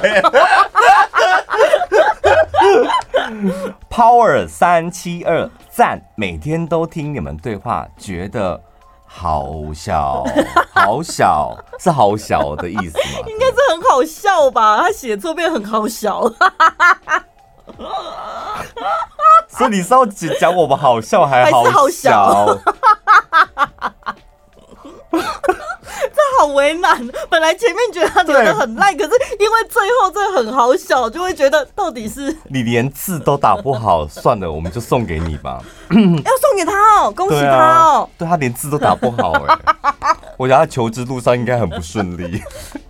[3.90, 8.62] Power 三七二赞，每天都听你们对话，觉得
[9.06, 10.24] 好小，
[10.74, 13.26] 好小，是好小的意思吗？
[13.28, 14.82] 应该是很好笑吧？
[14.82, 16.22] 他写错变很好笑，
[19.48, 22.46] 所以你是要讲我们好笑还好笑？
[26.40, 35.62] 好为难，本来前面觉得他觉得很烂，可是因为最后这很好笑，就会觉得到底是你连字都打不好，算了，我们就送给你吧。
[35.90, 38.10] 要送给他哦，恭喜他哦。
[38.18, 39.58] 对，他连字都打不好哎，
[40.38, 42.42] 我觉得他求职路上应该很不顺利。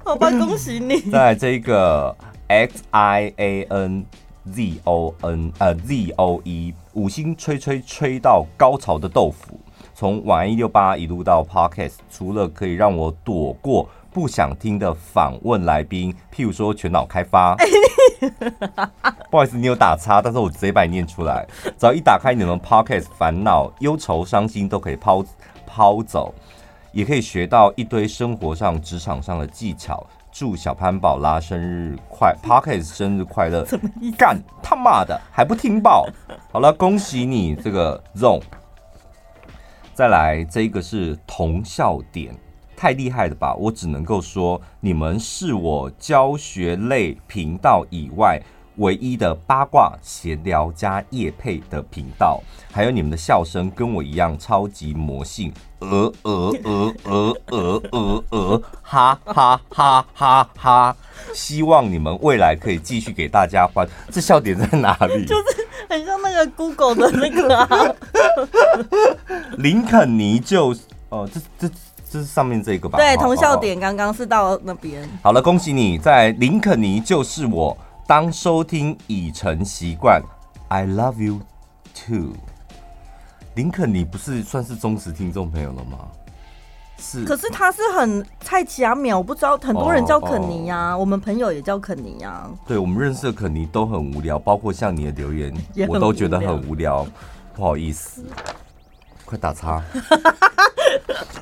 [0.03, 1.01] 好吧，恭喜你。
[1.09, 2.15] 再来这个
[2.47, 4.05] X I A N
[4.53, 9.59] Z O N 呃 Z O E 五星吹吹吹到高潮的豆腐。
[9.99, 17.53] 从晚安一六八一路到 Podcast，除了可以让我躲过不想听的访问来宾，譬如说全脑开发，
[19.29, 21.45] 不好意思，你有打叉，但是我直接把你念出来。
[21.77, 25.21] 只要一打开你们 Podcast，烦恼、忧愁、伤心都可以抛
[25.67, 26.33] 抛走，
[26.93, 30.07] 也可以学到一堆生活上、职场上的技巧。
[30.31, 33.67] 祝小潘宝拉生日快， Podcast 生日快乐！
[34.17, 36.07] 干他妈的还不听报？
[36.53, 38.41] 好了，恭喜你这个 Zone。
[39.99, 42.33] 再来，这个是同笑点，
[42.73, 43.53] 太厉害了吧！
[43.55, 48.41] 我只能够说，你们是我教学类频道以外
[48.79, 52.41] 唯一的八卦闲聊加夜配的频道。
[52.71, 60.95] 还有你们的笑声跟我一样超级魔性，呃呃呃呃呃呃呃，哈哈哈哈哈！
[61.33, 63.87] 希望你们未来可以继续给大家欢。
[64.11, 65.25] 这笑点在哪里？
[65.27, 67.95] 就是很像那个 Google 的那个啊。
[69.57, 70.75] 林肯尼就
[71.09, 71.73] 哦，这这
[72.09, 72.99] 这是上面这个吧？
[72.99, 75.09] 对，同笑点刚刚是到那边。
[75.23, 77.75] 好了，恭喜你在林肯尼就是我。
[78.09, 80.19] 当收听已成习惯
[80.69, 81.41] ，I love you
[81.93, 82.33] too。
[83.53, 86.07] 林肯你不是算是忠实听众朋友了吗？
[86.97, 91.01] 是，可是他是很蔡奇阿秒，我不知道很多人叫肯尼呀、啊，oh, oh.
[91.01, 92.49] 我们朋友也叫肯尼呀、啊。
[92.65, 95.53] 对，我们认识的肯尼都很无聊，包括像你的留言，
[95.87, 97.05] 我都觉得很无聊，
[97.53, 98.25] 不好意思。
[99.23, 99.83] 快打叉！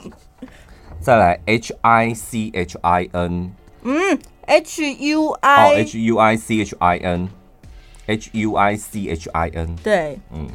[1.00, 3.54] 再来，H I C H I N，
[3.84, 10.48] 嗯，H U I，哦，H U I C H I N，H U I C H I N，对，嗯，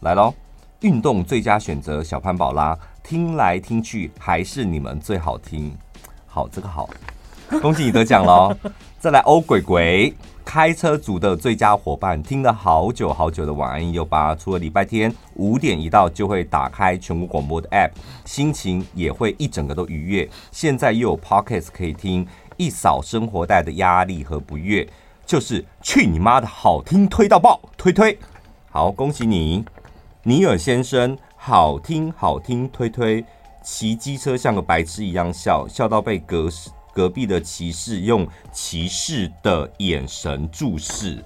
[0.00, 0.32] 来喽，
[0.80, 5.76] 运动最佳选择小潘宝拉，听来听去还是你们最好听，
[6.26, 6.88] 好，这个好，
[7.60, 8.56] 恭喜你得奖喽！
[8.98, 10.14] 再来，欧鬼鬼。
[10.42, 17.90] 开车族的最佳伙伴，听了好久好久的晚安一六八，除了礼拜天五点一到就会打开全国广播的 App，
[18.24, 20.28] 心情也会一整个都愉悦。
[20.50, 22.26] 现在又有 pockets 可以听，
[22.60, 24.86] 一扫生活带的压力和不悦，
[25.24, 28.18] 就是去你妈的好听推到爆，推推。
[28.70, 29.64] 好，恭喜你，
[30.24, 33.24] 尼尔先生，好听好听推推，
[33.62, 36.50] 骑机车像个白痴一样笑，笑到被隔。
[36.92, 41.24] 隔壁的骑士用歧视的眼神注视。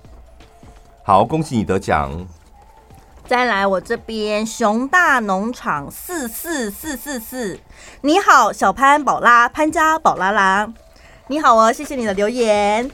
[1.03, 2.12] 好，恭喜你得奖。
[3.26, 7.59] 再来我这边，熊大农场四四四四四。
[8.03, 10.72] 你好，小潘宝拉潘家宝拉拉。
[11.27, 12.91] 你好哦，谢谢你的留言。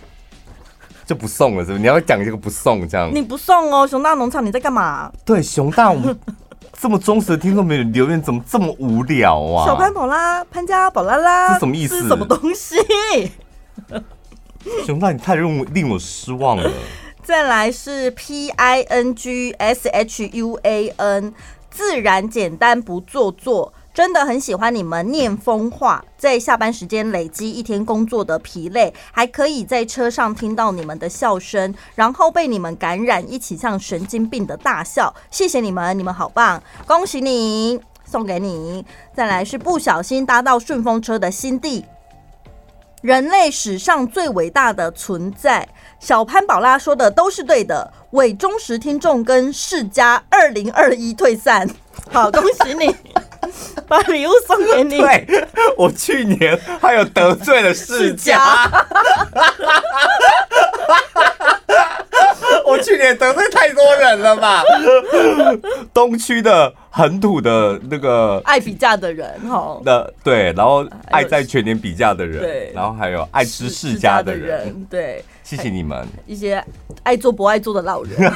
[1.05, 1.81] 就不送了，是不是？
[1.81, 3.11] 你要讲这个不送这样？
[3.13, 5.11] 你不送哦，熊大农场你在干嘛？
[5.25, 6.17] 对，熊大我们
[6.81, 9.67] 这么忠实的听众没有留言，怎么这么无聊啊？
[9.67, 12.03] 小潘宝拉，潘家宝拉拉，是什么意思？
[12.03, 12.77] 是什么东西？
[14.87, 16.71] 熊大，你太令我令我失望了。
[17.25, 21.35] 再来是 P I N G S H U A N，
[21.69, 23.73] 自然简单不做作。
[24.01, 35.15] 真的很喜欢你们念风话，在下班时间累积一天工作的疲累，还可以在车上听到你们的笑声，然后被你们感染，一起像神经病的大笑。
[35.31, 38.87] 谢谢你们，你们好棒，恭喜你，送给你。
[39.13, 41.85] 再来是不小心搭到顺风车的新地，
[43.03, 45.69] 人类史上最伟大的存在。
[45.99, 51.69] 小潘宝拉说的都是对的，伪忠实听众跟世家二零二一退散，
[52.11, 52.97] 好，恭喜你。
[53.89, 54.99] 把礼物送给你。
[55.03, 55.27] 对，
[55.77, 58.71] 我去年还有得罪了世家。
[62.67, 64.63] 我去年得罪太多人了吧？
[65.93, 69.81] 东区的很土的那个爱比价的人，哈。
[69.85, 75.25] 那对，然后爱在全年比价的人，对，然后还有爱吃世家的人，对。
[75.43, 76.65] 谢谢你们，一些
[77.03, 78.33] 爱做不爱做的老人。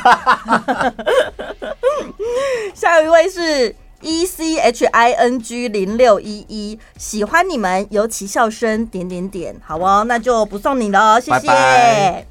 [2.75, 3.73] 下一位是。
[4.05, 11.49] E C H I N G 零六一一，喜欢你们，尤其笑声点点点，好哦，那就不送你了，谢谢。
[11.49, 12.27] 拜拜。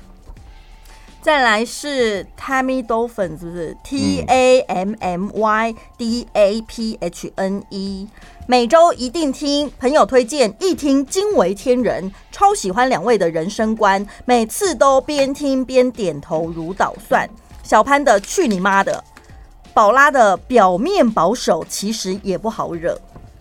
[1.22, 8.08] 再来是 Tammy Dolphin，是不是？T A M M Y D A P H N E，
[8.46, 17.28] 每周一定听，朋友推荐，一听惊为天人，超喜欢两位的人生观，每次都边听边点头如捣蒜。
[17.64, 19.02] 小潘的去你妈的！
[19.74, 23.00] 宝拉的表面保守，其实也不好惹。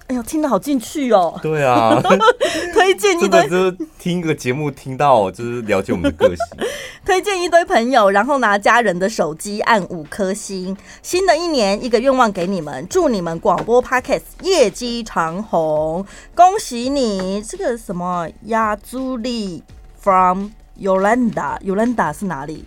[0.08, 1.38] 哎呦，听得好进去哦。
[1.42, 1.98] 对啊，
[2.74, 6.36] 推荐一堆，就是听一个节目，听到就是了解我们的个性。
[7.04, 10.76] 推荐一堆朋友，然后拿家人的手机按五颗星。
[11.02, 16.04] 新的一年，一个愿望给你们，祝你们广播 Podcast 业绩长虹，
[16.34, 17.42] 恭喜你！
[17.42, 19.62] 这个什么亚朱莉
[20.00, 22.64] from Yolanda，Yolanda 是哪里？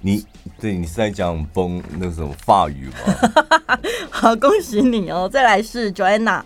[0.00, 0.24] 你
[0.62, 3.78] 对你是在讲崩那个什么法语吗？
[4.08, 5.28] 好，恭喜你哦！
[5.28, 6.40] 再来是 Joanna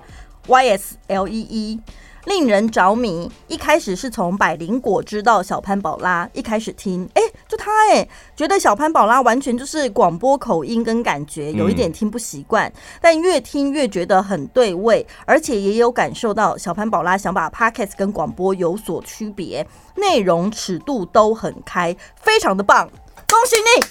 [0.47, 1.79] Y S L E E，
[2.25, 3.31] 令人着迷。
[3.47, 22.89] 一开始是从百灵果知道小潘宝拉，一开始听，哎、欸，就他哎、欸，觉得小潘宝拉完全就是广播口音跟感觉，有一点听不习惯，嗯、但越听越觉得很对味，而且也有感受到小潘宝拉想把 Podcast 跟广播有所区别，内容尺度都很开，非常的棒。
[23.29, 23.87] 恭喜你，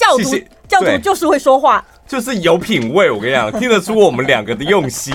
[0.00, 3.10] 教主，谢谢，教徒就是会说话，就是有品味。
[3.10, 5.14] 我跟你讲，听得出我们两个的用心。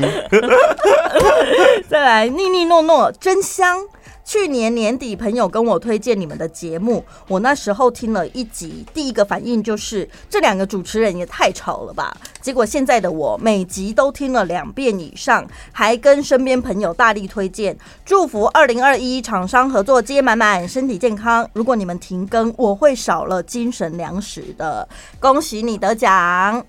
[1.89, 3.79] 再来，腻腻糯糯，真香。
[4.25, 12.17] 去年年底，朋友跟我推荐你们的节目，我那时候听了一集，第一个反应就是这两个主持人也太吵了吧。
[12.41, 21.47] 结果现在的我每集都听了两遍以上，还跟身边朋友大力推荐，祝福二零二一厂商合作接满满，身体健康。
[21.53, 24.89] 如果你们停更，我会少了精神粮食的。
[25.19, 26.65] 恭喜你得奖！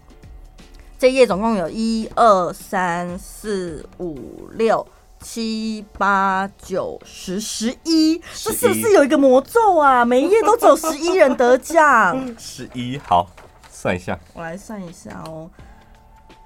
[0.99, 4.87] 这页总共有一二三四五六。
[5.29, 10.05] 七八九十十一，这是不是有一个魔咒啊？
[10.07, 12.17] 每一页都只有十一人得奖。
[12.39, 13.27] 十一，好，
[13.69, 14.17] 算一下。
[14.35, 15.51] 我来算一下哦，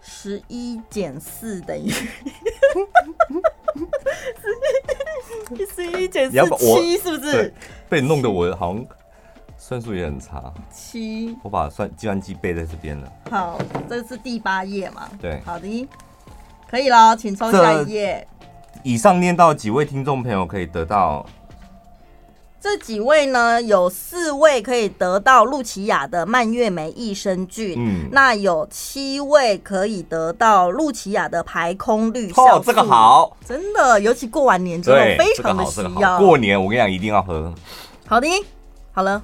[0.00, 1.90] 十一减四等于
[5.74, 7.52] 十一减四七，是不是？
[7.86, 8.86] 被弄得我好像
[9.58, 10.50] 算数也很差。
[10.72, 13.12] 七，我把算计算机背在这边了。
[13.30, 13.60] 好，
[13.90, 15.06] 这是第八页嘛？
[15.20, 15.86] 对，好的，
[16.66, 18.26] 可以了，请抽下一页。
[18.82, 21.26] 以上念到几位听众朋友可以得到？
[22.62, 32.58] 这几位呢，有四位可以得到露琪亚的蔓越莓益生菌，嗯，那有七位可以得到露琪亚的排空绿酵。
[32.58, 35.88] 哦，这个好，真的，尤其过完年之后非常的需要。
[35.88, 37.50] 这个、过年我跟你讲，一定要喝。
[38.06, 38.28] 好的，
[38.92, 39.22] 好了，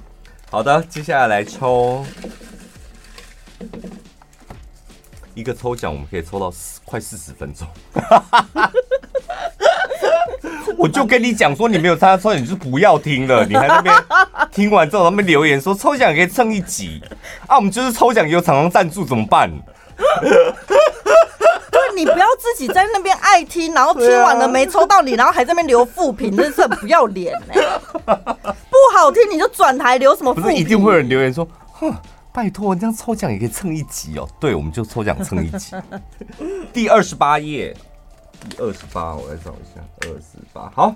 [0.49, 2.03] 好的，接下来来抽
[5.35, 6.51] 一个抽奖，我们可以抽到
[6.83, 7.67] 快四十分钟。
[10.77, 13.45] 我就跟你讲说，你没有参加抽奖，你就不要听了。
[13.45, 13.95] 你还在那边
[14.51, 17.01] 听完之后，他们留言说抽奖可以蹭一集
[17.47, 19.51] 啊，我们就是抽奖有厂商赞助怎么办？
[21.71, 27.79] 对，你不要自己在那边爱听，然后听完了没抽到你，然后还在那边留负评，真是很不要脸哎！
[28.05, 30.33] 不好听你就转台留什么？
[30.33, 31.93] 不是一定会有人留言说，哼，
[32.31, 34.27] 拜托，你这样抽奖也可以蹭一集哦。
[34.39, 35.75] 对，我们就抽奖蹭一集。
[36.71, 37.75] 第二十八页。
[38.49, 40.95] 第二十八，我来找一下，二十八，好，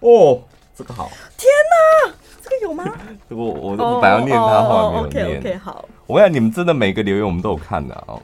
[0.00, 0.42] 哦，
[0.74, 2.14] 这个好，天哪，
[2.62, 2.84] 有吗？
[3.28, 5.26] 我我我本来要念他，后来没有念。
[5.26, 5.88] OK OK 好。
[6.06, 8.22] 我跟你们真的每个留言我们都有看的哦。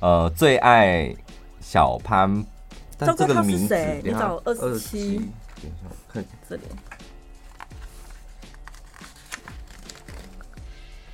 [0.00, 1.14] 呃，最爱
[1.60, 2.44] 小潘，
[2.98, 6.62] 但这个名字你找二十七，等一下我看这里。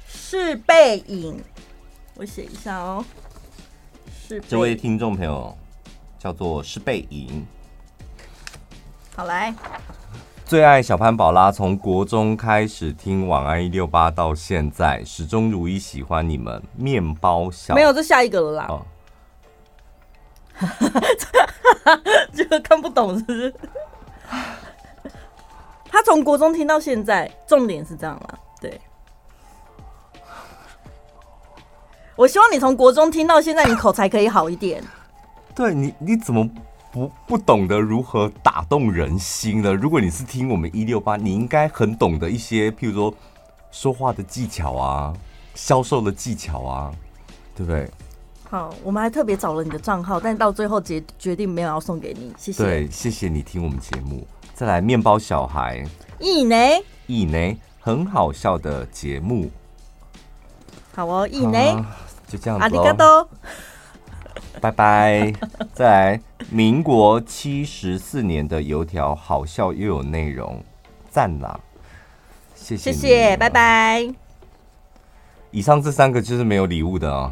[0.07, 1.43] 是背影，
[2.15, 3.05] 我写一下哦。
[4.33, 5.55] 是这位听众朋友
[6.19, 7.47] 叫做是背影。
[9.15, 9.55] 好来，
[10.47, 16.63] 最爱小潘宝拉，从国中开始听晚安一六八到现在，始终如一喜欢你们。
[16.75, 18.67] 面包小没有，这下一个了啦。
[18.71, 18.87] 哦，
[22.33, 23.55] 这个看不懂是不是？
[25.91, 28.39] 他从国中听到现在，重点是这样啦。
[28.63, 28.81] 对。
[32.23, 34.81] 我希望你从国中听到现在，你口才可以好一点。
[35.57, 36.49] 对你，你怎么
[36.93, 39.73] 不不懂得如何打动人心呢？
[39.73, 43.15] 如果你是听我们一六八，你应该很懂得一些，譬如说
[43.73, 45.13] 说话的技巧啊，
[45.57, 46.93] 销售的技巧啊，
[47.57, 47.91] 对不对？
[48.49, 52.33] 好，我们还特别找了你的账号，但到最后决决定没有要送给你。
[52.39, 52.63] 谢谢。
[52.63, 54.25] 对，谢谢你听我们节目。
[54.55, 55.85] 再来，面包小孩，
[56.21, 56.57] 意呢？
[57.09, 57.59] 意呢？
[57.81, 59.51] 很好笑的节目。
[60.95, 61.85] 好哦，意呢？
[62.33, 63.29] 就这样子哦，
[64.59, 65.31] 拜拜。
[65.75, 70.65] 再来，民国七十四年的油条，好笑又有内容，
[71.11, 71.61] 赞啦！
[72.55, 74.09] 谢谢，谢谢，拜拜。
[75.51, 77.31] 以上这三个就是没有礼物的哦。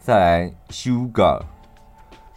[0.00, 1.42] 再来，Sugar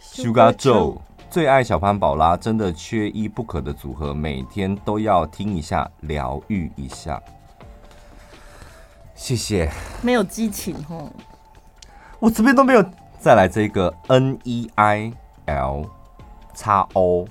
[0.02, 0.98] Sugar Joe
[1.30, 7.22] 最爱小潘宝拉，真的缺一不可的组合，每天都要听一下，疗愈一下。
[9.14, 9.70] 谢谢，
[10.02, 11.08] 没有激情哦，
[12.18, 12.84] 我这边都没有。
[13.18, 15.12] 再来这个 N E I
[15.46, 15.86] L
[16.54, 17.26] X O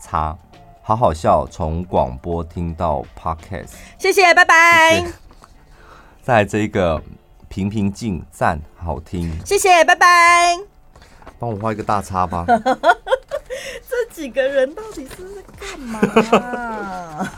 [0.00, 0.36] X，
[0.82, 5.04] 好好笑，从广播听到 Podcast，谢谢，拜拜。
[6.22, 7.02] 再来这个
[7.48, 10.58] 平平静赞，好听，谢谢，拜拜。
[11.38, 12.46] 帮我画一个大叉吧。
[13.88, 16.00] 这几个人到底是在干嘛？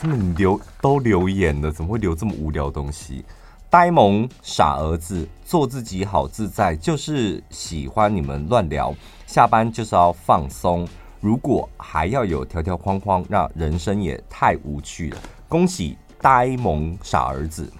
[0.00, 3.24] 他们留都留言了，怎么会留这么无聊的东西？
[3.70, 8.92] 呆萌傻儿子，做自己好自在，就是喜欢你们乱聊。
[9.28, 10.84] 下班就是要放松，
[11.20, 15.18] 如果还要有条条框框，那人生也太无趣了。
[15.48, 17.72] 恭喜呆萌傻儿子！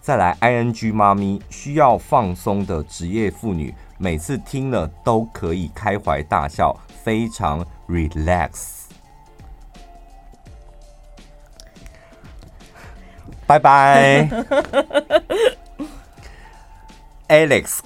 [0.00, 8.83] 再来，ing 妈咪需要放松的职业妇女，每次听了都可以开怀大笑，非常 relax。
[13.46, 14.26] 拜拜
[17.28, 17.80] ，Alex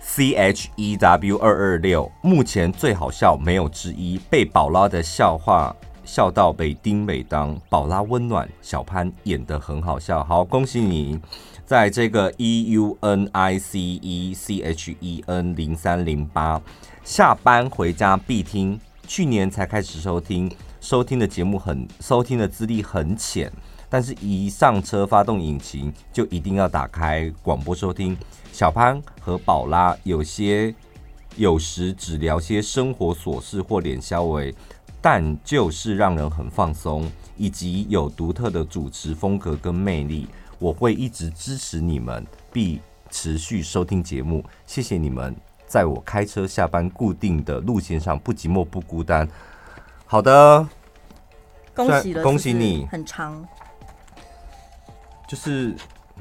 [0.00, 5.74] C H E W 二二六，目前最好笑没有之一，被宝拉的笑话
[6.04, 11.18] 笑到被叮每当，宝拉温暖，小潘演得很好笑，好，恭喜你，
[11.64, 16.60] 在这个 E U N I C E C H E N 零三零八，
[17.02, 23.50] 下班回家必听，去年才开始收听，收听的节目很，收听的资历很浅。
[23.90, 28.16] 但是，一上车发动引擎，就一定要打开广播收听。
[28.52, 30.72] 小潘和宝拉有些
[31.34, 34.54] 有时只聊些生活琐事或脸消微，
[35.02, 40.28] 但就是让人很放松，以及有独特的主持风格跟魅力。
[40.60, 42.78] 我会一直支持你们，并
[43.10, 44.44] 持续收听节目。
[44.66, 45.34] 谢谢你们，
[45.66, 49.28] 在我开车下班固定的路线上不寂寞不孤单。
[50.06, 50.68] 好的，
[51.74, 53.44] 恭喜了，恭喜你，很长。
[55.30, 55.72] 就是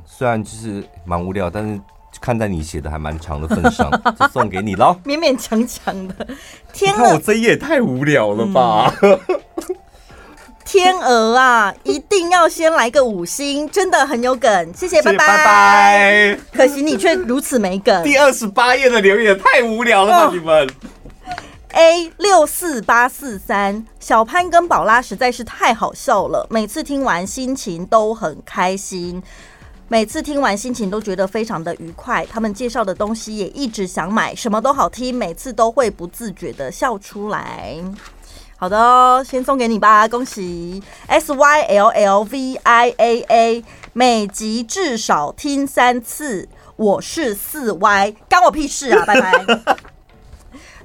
[0.05, 1.81] 虽然就是蛮无聊，但是
[2.21, 3.89] 看在你写的还蛮长的份上，
[4.19, 4.95] 就送给你喽。
[5.03, 6.27] 勉勉强强的，
[6.71, 8.93] 天鹅，我这页也太无聊了吧？
[9.01, 9.19] 嗯、
[10.63, 14.73] 天鹅啊，一定要先来个五星，真的很有梗。
[14.75, 15.27] 谢谢，拜拜。
[15.27, 16.39] 拜拜。
[16.53, 18.03] 可惜你却如此没梗。
[18.03, 20.69] 第二十八页的留言也太无聊了吧，哦、你们。
[21.71, 29.21] A 六四八四三，小潘跟宝拉实在是太好笑了，每次听完心情都很开心，
[29.87, 32.25] 每次听完心情都觉得非常的愉快。
[32.25, 37.75] 他们介绍的东西也一直想买，什么都好听，每次都会不自觉的笑出来。
[38.57, 43.63] 好的，先送给你吧，恭喜 S Y L L V I A A，
[43.93, 46.49] 每集至少听三次。
[46.75, 49.45] 我是四 Y，干我屁事啊，拜拜。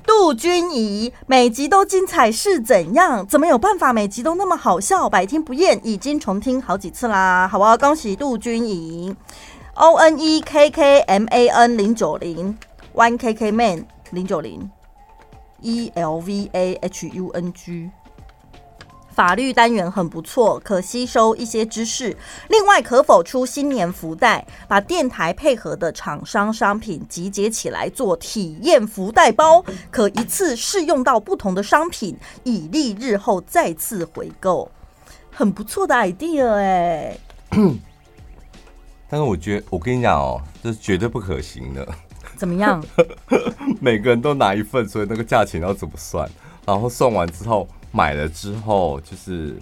[0.06, 3.26] 杜君怡，每集都精彩是怎样？
[3.26, 5.80] 怎么有办法每集都那么好笑，百听不厌？
[5.82, 7.76] 已经重听好几次啦，好不好？
[7.76, 9.14] 恭喜杜君怡
[9.74, 12.56] ，O N E K K M A N 零九零
[12.94, 14.70] ，One K K Man 零九零
[15.60, 17.90] ，E L V A H U N G，
[19.14, 22.16] 法律单元很不错，可吸收一些知识。
[22.48, 34.68] 另外，可否出新年福袋，把电台配合的厂商商品集结起来做体验福袋包，可一次试用到不同的商品，以利日后再次回购。
[35.30, 37.16] 很不错的 idea 哎。
[39.08, 41.86] 但是我觉得，我跟你讲哦，这是绝对不可行的。
[42.36, 42.84] 怎么样？
[43.80, 46.28] 每个人都拿一份，所以那个价钱要怎么算？
[46.66, 49.56] 然后算完之后，买了之后就是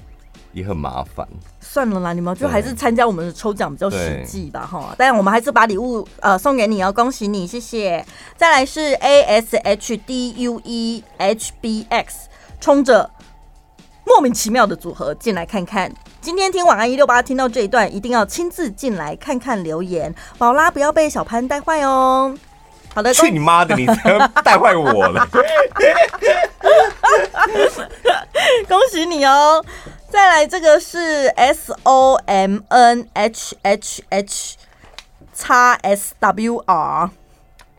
[0.53, 1.29] 也很麻烦。
[1.61, 4.95] 算了啦，你们就还是参加我们的抽奖比较实际吧，哈。
[4.97, 8.03] 但我们还是把礼物呃送给你哦，恭喜你，谢谢。
[8.35, 12.29] 再来是 A S H D U E H B X，
[12.59, 13.11] 冲着
[14.07, 15.93] 莫名其妙的组合进来看看。
[16.23, 20.15] 今天听晚安一六八，听到这一段一定要亲自进来看看留言。
[20.39, 22.35] 宝拉不要被小潘带坏哦。
[22.95, 23.75] 好的，去你妈的！
[23.75, 23.87] 你
[24.45, 25.27] 带坏我了。
[28.69, 29.65] 恭喜你哦！
[30.11, 34.57] 再来这个是 S O M N H H H
[35.35, 37.11] X S W R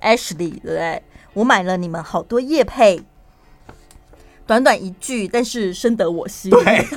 [0.01, 1.03] Ashley 对不对？
[1.33, 3.03] 我买了你们好多叶配，
[4.47, 6.49] 短短一句，但是深得我心。
[6.49, 6.87] 对，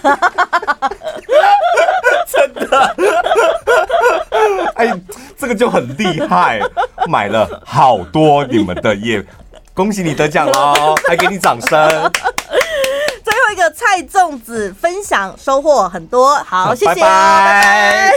[2.27, 2.97] 真的。
[4.77, 4.93] 哎，
[5.39, 6.61] 这个就很厉害，
[7.09, 9.25] 买了好多你们的耶，
[9.73, 12.13] 恭喜你得奖喽，还给你掌声。
[13.53, 18.13] 一个菜粽子分享收获很多，好，谢谢，拜拜。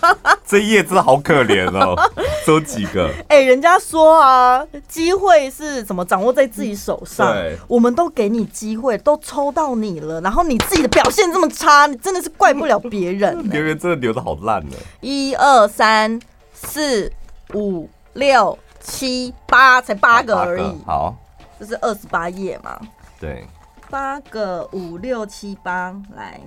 [0.00, 1.96] 拜拜 这一页真的好可怜哦，
[2.44, 3.08] 只有几个。
[3.28, 7.32] 哎、欸，人家说啊，机会是怎么掌握在自己手上？
[7.32, 13.42] 对，我们都给你机会，都抽到你了，然后你自己的表现这么差，你真的是怪不了别人、欸。
[13.50, 14.76] 留言真的留的好烂呢。
[15.00, 16.20] 一二三
[16.52, 17.10] 四
[17.54, 20.76] 五六七八，才八个而已。
[20.86, 21.14] 好，
[21.58, 22.78] 这是二十八页嘛？
[23.20, 23.46] 对。
[23.92, 26.40] 八个五六七八，来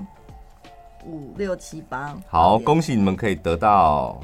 [1.05, 4.19] 五六七八，好，恭喜你们可以得到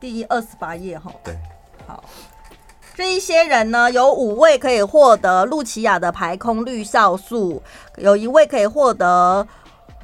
[0.00, 1.12] 第二十八页哈。
[1.22, 1.38] 对，
[1.86, 2.02] 好，
[2.96, 7.62] 这一些人呢，有五位可以获得露琪亚的排空绿酵素，
[7.98, 9.46] 有一位可以获得。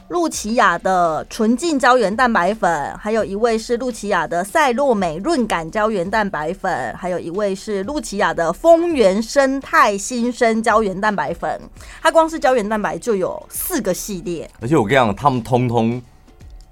[0.08, 11.58] 露琪亚的纯净胶原蛋白粉，还有一位是露琪亚的赛洛美润感胶原蛋白粉，还有一位是露琪亚的丰原生态新生胶原蛋白粉。
[12.02, 16.00] 它光是胶原蛋白就有四个系列，而且我跟你讲，他们通通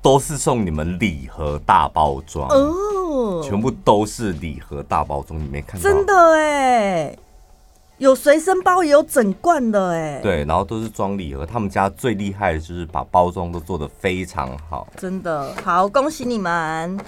[0.02, 5.82] 都是送你们礼盒大包装哦，全部都是礼盒大包装，你没看到？
[5.82, 7.16] 真的哎。
[8.02, 10.18] 有随身包，也有整罐的哎。
[10.20, 11.46] 对，然后都是装礼盒。
[11.46, 14.88] 他们家最厉害的就是把包装都做得非常好。
[14.96, 16.98] 真的好，恭喜你们！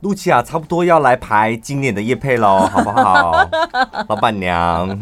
[0.00, 3.46] 露琪亚差不多要来排今年的夜配喽， 好不好？
[4.08, 4.98] 老板娘，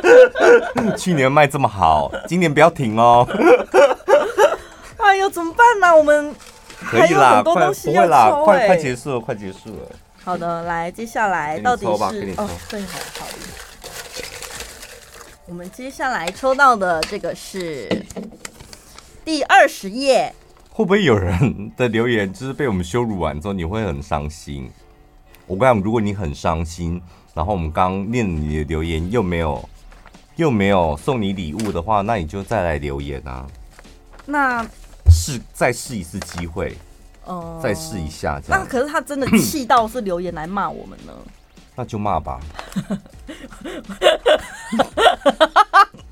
[0.98, 3.26] 去年卖这么好，今年不要停哦。
[5.00, 5.96] 哎呦，怎么办呢、啊？
[5.96, 6.34] 我们
[6.90, 9.88] 可以啦，快不会啦，快快结束了，快结束了。
[10.22, 13.26] 好的，来，接下来到底是哦，对，好好。
[15.48, 17.88] 我们接下来抽到的这个是
[19.24, 20.30] 第二十页。
[20.70, 24.70] 会不会有人的留言就是被我们羞辱完之后，你会很伤心？
[25.46, 27.00] 我跟你讲，如果你很伤心，
[27.32, 29.66] 然后我们刚念你的留言又没有
[30.36, 33.46] 又没有送你礼物的话，那你就再来留言啊。
[34.26, 34.62] 那
[35.10, 36.76] 试再试一次机会，
[37.24, 38.60] 哦、呃，再试一下这样。
[38.60, 41.12] 那可是他真的气到是留言来骂我们呢？
[41.78, 42.40] 那就骂吧。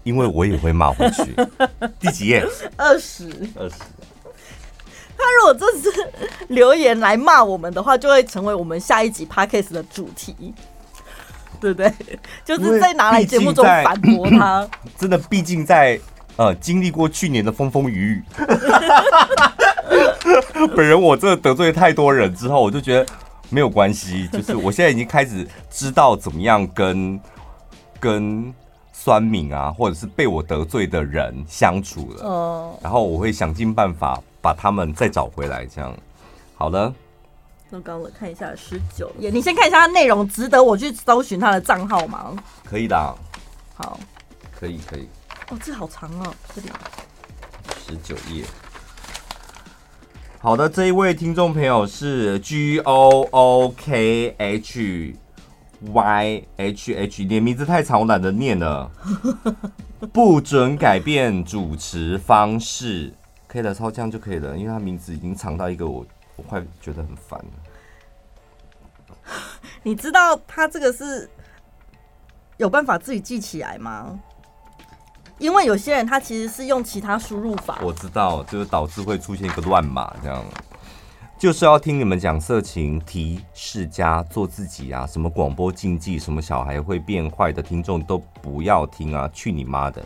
[0.04, 1.34] 因为我也会骂回去。
[1.98, 2.46] 第几页？
[2.76, 3.24] 二十。
[3.58, 3.74] 二十。
[5.18, 5.90] 他如果这次
[6.48, 10.54] 留言来骂我们的话，就会成为我们下一集 podcast 的主题，
[11.60, 11.92] 对不对？
[12.44, 14.64] 就是在拿来节目中反驳他。
[14.96, 15.98] 真的，毕竟在
[16.38, 18.22] 呃经历过去年的风风雨雨，
[20.76, 23.06] 本人我真的得罪太多人之后，我就觉得
[23.50, 24.28] 没有关系。
[24.32, 27.20] 就是我现在已经开始知道怎么样跟
[28.00, 28.54] 跟。
[28.98, 35.96] 酸敏啊，或者是被我得罪的人相处了，哦，然后我会想尽办法把他们再找回来，这样。
[36.56, 36.92] 好了，
[37.70, 42.34] 那刚我，看一下十九页，你先看一下它内容，值得我去搜寻他的账号吗？
[42.64, 42.96] 可以的。
[43.76, 44.00] 好，
[44.58, 45.06] 可以可以。
[45.50, 46.68] 哦，这好长哦，这里
[47.86, 48.44] 十九页。
[50.46, 55.16] 好的，这一位听众朋友是 G O O K H。
[55.80, 58.88] Y H H，你的名字太长，我懒得念了。
[60.12, 63.12] 不准改变主持方式，
[63.48, 64.56] 可以了，抄这样就可以了。
[64.56, 69.34] 因为他名字已经长到一个我，我快觉得很烦了。
[69.82, 71.28] 你知道他这个是
[72.56, 74.16] 有办法自己记起来吗？
[75.38, 80.42] 因为有些人他其实是用其他输入法，我知道，就是导致会出现一个乱码这样。
[81.38, 89.28] 就是要听你们讲色情、提世家做自己啊，什么广播禁忌，什么小孩会变坏的听众都不要听啊！
[89.34, 90.02] 去你妈的！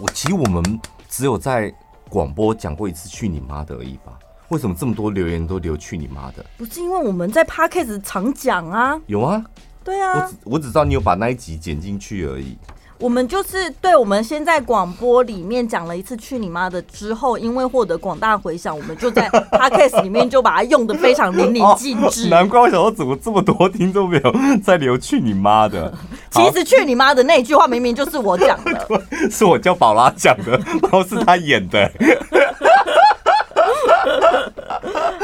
[0.00, 1.72] 我其实我们只有在
[2.08, 4.18] 广播讲过一次“去你妈的”而已吧？
[4.48, 6.44] 为什么这么多留言都留“去你妈的”？
[6.58, 9.00] 不是因为我们在 Podcast 常讲啊？
[9.06, 9.44] 有啊，
[9.84, 12.58] 对啊，我只我只知道你有把那一集剪进去而已。
[13.02, 22.28] 我们就是对，我们先在广播里面讲了一次“去你妈的”之后，因为获得广大回响，我们就在 podcast 里面就把它用的非常淋漓尽致。
[22.28, 25.92] 难怪我想说，怎么这么多听众没有在留“去你妈的”？
[26.30, 31.90] 其实“去你妈的”那句话明明就是我讲的， 是我叫宝拉讲的，然后是他演的。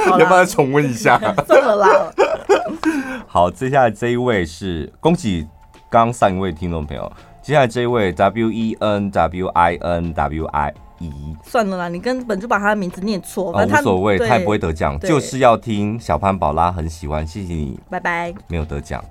[0.08, 1.16] 要不要再重温一下？
[1.46, 2.12] 算了啦。
[3.28, 5.46] 好，接下来这一位是恭喜
[5.88, 7.12] 刚上一位听众朋友。
[7.48, 13.58] 接下来这一位 W E N W I N W I E，算了啦，你根本就把他的名字念错。
[13.58, 18.34] 哦，无所谓，他也不会得奖，就是要听小潘宝拉很喜欢，谢谢你，拜拜。
[18.48, 19.02] 没有得奖，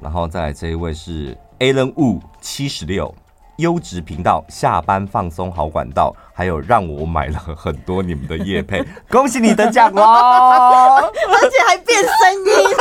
[0.00, 3.14] 然后再来这一位是 Alan Wu 七十六。
[3.58, 10.00] 优质频道，下班放松好管道，还有让我买了很多你们的夜配，恭喜你得奖喽！
[11.10, 12.10] 而且还变声
[12.46, 12.76] 音，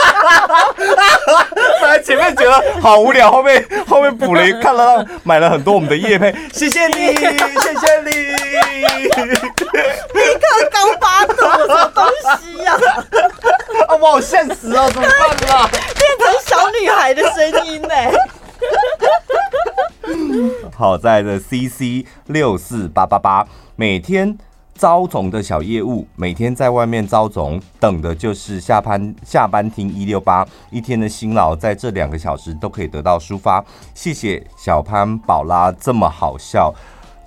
[1.81, 8.11] 本来前面觉得好无聊，后面后面补了一，看了买了很多我们的夜配，谢谢你，谢谢你，
[9.15, 12.05] 你看高八度，什么东
[12.39, 12.77] 西呀？
[13.89, 15.67] 啊，我好现实哦，怎么办啦？
[15.97, 17.89] 变成小女孩的声音呢？
[20.73, 24.37] 好在的 CC 六四八八八，每天
[24.75, 33.63] 招总的小业务，每天在外面招总，等的就是下班下班听一六八，一天的辛劳在这两个小时都可以得到抒发。
[33.95, 36.73] 谢谢小潘宝拉这么好笑，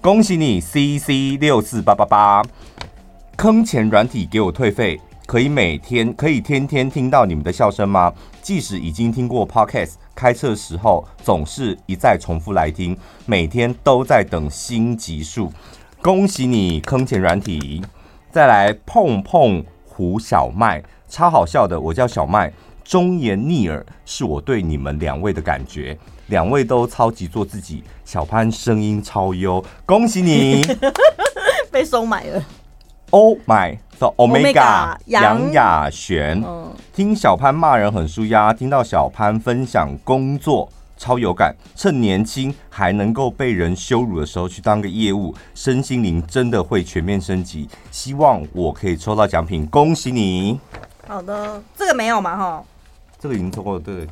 [0.00, 2.42] 恭喜你 CC 六四八八八，
[3.36, 5.00] 坑钱软体给我退费。
[5.26, 8.12] 可以每天可以天天听到你们的笑声吗？
[8.42, 12.94] 即使已经听过 Podcast，开车时候总是一再重复来听，
[13.24, 15.50] 每天都在等新集数。
[16.02, 17.82] 恭喜你坑钱软体！
[18.30, 22.52] 再来碰碰胡小麦，超好笑的，我叫小麦，
[22.84, 30.60] 忠言逆耳是我对你们两位的感觉，两位都超级做自己，小潘声音超优，恭喜你
[31.72, 32.44] 被收买了。
[33.08, 33.38] Oh
[34.00, 36.42] my！Omega 杨雅璇，
[36.94, 41.54] 听小潘骂人很舒压，听到小潘分享工作超有感。
[41.76, 47.68] 趁年轻还能够被人羞辱的时候去当个业务，身心灵真的会全面升级。
[47.90, 50.58] 希望我可以抽到奖品，恭喜你！
[51.06, 52.36] 好的，这个没有嘛？
[52.36, 52.64] 哈，
[53.18, 54.08] 这个已经抽过了，对。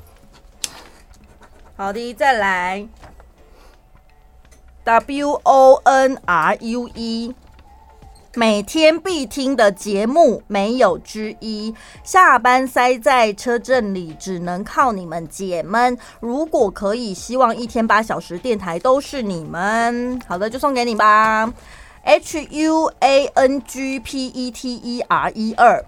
[1.76, 2.86] 好的，再来
[4.84, 7.34] W O N R U E。
[8.38, 11.74] 每天必听的节目没有之一，
[12.04, 15.98] 下班塞在车阵里，只能靠你们解闷。
[16.20, 20.20] 如果可以，希望一天八小时电台都是你们。
[20.24, 21.52] 好的，就送给你吧。
[22.04, 25.84] H U A N G P E T E R E 二。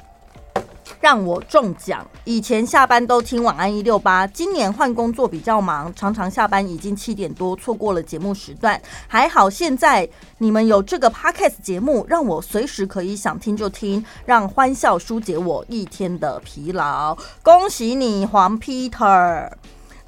[0.99, 2.07] 让我中奖！
[2.25, 8.81] 以前下班都听晚安一六八，今年换工作比较忙，常常下班已经七点多，错过了节目时段。
[9.07, 17.17] 还好现在你们有这个 podcast 节目，让我随时可以想听就听，让欢笑疏解我一天的疲劳。
[17.43, 19.51] 恭喜你，黄 Peter！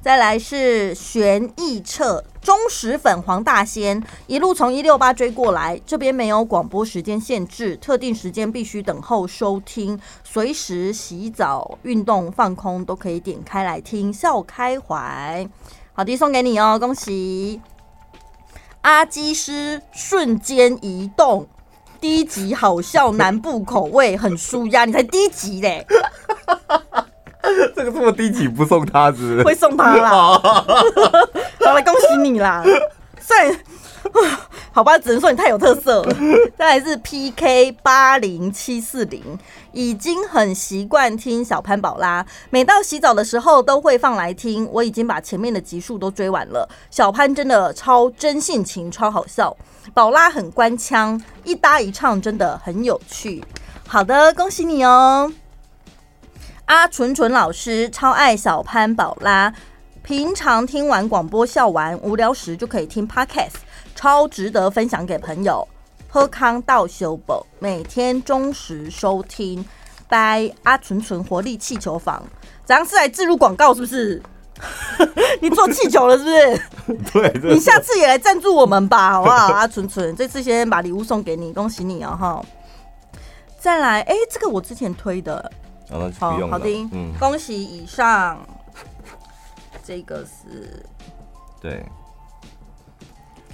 [0.03, 15.47] 再来是玄义彻忠实粉黄大仙，一路从一六八追过来，这边没有广播时间限制，特定时间必须等候收听，随时洗澡、运动、放空都可以点开来听，笑开怀。
[15.93, 17.61] 好的，送给你哦，恭喜！
[18.81, 21.47] 阿基师瞬间移动，
[22.01, 25.87] 第一集好笑，南部口味很舒压，你才第一集嘞。
[27.75, 29.43] 这个这么低级不送他是不是？
[29.43, 32.63] 会送他啦， 好了，恭喜你啦！
[33.19, 33.59] 算，
[34.71, 36.15] 好吧，只能说你太有特色了。
[36.57, 39.21] 再来是 PK 八零七四零，
[39.71, 44.67] 已经很习惯听小潘宝拉，每到洗澡的时候都会放来听。
[44.71, 46.67] 我已经把前面的集数都追完了。
[46.89, 49.55] 小潘真的超真性情，超好笑。
[49.93, 53.43] 宝拉很官腔，一搭一唱真的很有趣。
[53.87, 55.31] 好的，恭喜你哦。
[56.65, 59.53] 阿纯纯老师超爱小潘宝拉，
[60.01, 63.55] 平常听完广播笑完，无聊时就可以听 Podcast，
[63.95, 65.67] 超值得分享给朋友。
[66.09, 69.63] 喝康道修宝，每天忠实收听。
[70.07, 72.23] 拜阿纯纯活力气球房，
[72.63, 74.21] 咱是来置入广告是不是？
[75.41, 77.03] 你做气球了是不是？
[77.11, 79.51] 对，对，你下次也来赞助我们吧，好不好？
[79.53, 82.45] 阿纯纯，这次先把礼物送给你，恭喜你哦哈！
[83.59, 85.51] 再来，哎、欸，这个我之前推的，
[85.93, 88.39] 哦、好，好的，嗯，恭喜以上，
[89.83, 90.83] 这个是，
[91.61, 91.83] 对。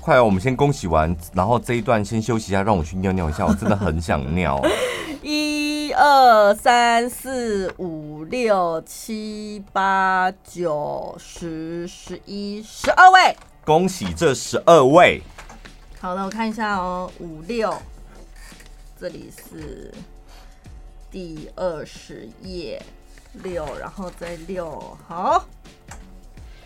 [0.02, 0.24] 快哦！
[0.24, 4.60] 我们先恭喜完，然后这一段先休息一下，让我去尿尿一下，我真的很想尿。
[5.22, 13.36] 一二三四五六七八九十十一十二位，
[13.66, 15.22] 恭喜这十二位。
[16.00, 17.72] 好的，我看一下哦，五六，
[18.98, 19.94] 这里是
[21.12, 22.82] 第二十页
[23.44, 25.46] 六，然后再六，好。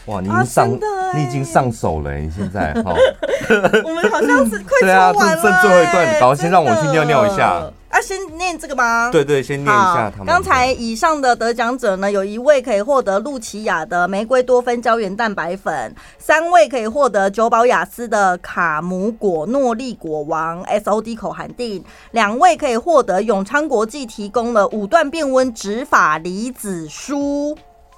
[0.08, 0.78] 哇，你已经上，啊、
[1.16, 2.94] 你已经上手了，你现在哈。
[3.86, 5.14] 我们好像是快做完了。
[5.14, 7.72] 对啊，这剩最后一段，然后先让我去尿尿一下。
[7.94, 9.12] 啊，先念这个吗？
[9.12, 10.26] 对对，先念一下他们。
[10.26, 27.56] 刚才以上的得奖者呢，有一位可以获得露琪亚的玫瑰多酚胶原蛋白粉，三位可以获得九保雅思的卡姆果诺丽果王 SOD 口含定，两位可以获得永昌国际提供的五段变温植发离子梳。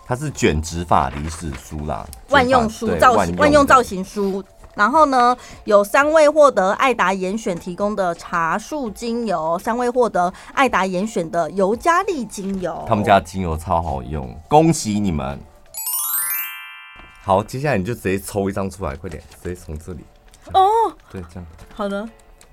[0.08, 4.44] 它是卷直发离子梳啦，万用梳造型万用造型梳。
[4.76, 12.86] 然后呢，有三位获得爱达严选提供的茶树精油，三位获得爱达严选的尤加利精油。
[12.88, 15.40] 他们家精油超好用，恭喜你们！
[17.24, 20.06] 好，接下来你就直接抽一张出来，快点，直接从这里。
[20.54, 20.62] 哦，
[21.10, 21.46] 对，这样。
[21.74, 22.08] 好的。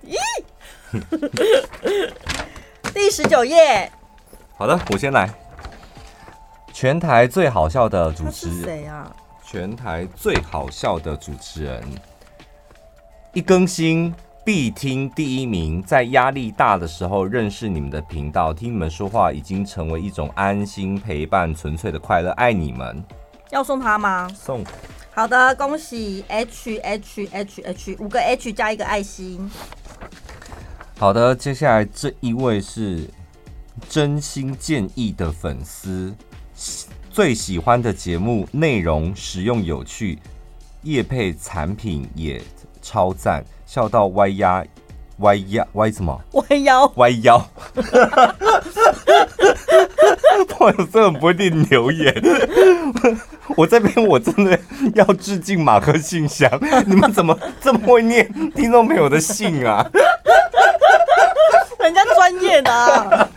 [0.07, 0.17] 咦，
[2.95, 3.93] 第十九页。
[4.57, 5.29] 好的，我先来。
[6.73, 9.13] 全台最好笑的主持人，谁啊？
[9.45, 11.85] 全台最好笑的主持人，
[13.35, 14.13] 一更新
[14.45, 15.83] 必听第一名。
[15.83, 22.31] 在压力大的时候认识你们的频道，听你们说话已经成为一种安心陪伴，纯粹的快乐。
[22.33, 23.03] 爱你们。
[23.51, 24.29] 要送他吗？
[24.35, 24.63] 送。
[25.15, 29.51] 好的，恭喜 H H H H 五个 H 加一个爱心。
[30.99, 33.09] 好的，接下来这一位是
[33.89, 36.15] 真心建议的粉丝。
[37.11, 40.19] 最喜欢的节目内容实用有趣，
[40.83, 42.43] 业配产品也
[42.83, 44.63] 超赞，笑到歪压
[45.19, 46.21] 歪压歪什么？
[46.33, 47.49] 歪腰歪腰。
[50.49, 52.15] 朋友真的不会念留言，
[53.57, 54.59] 我这边我真的
[54.95, 56.51] 要致敬马克信箱，
[56.87, 59.89] 你们怎么这么会念听众朋友的信啊？
[61.79, 63.29] 人家专业的、啊，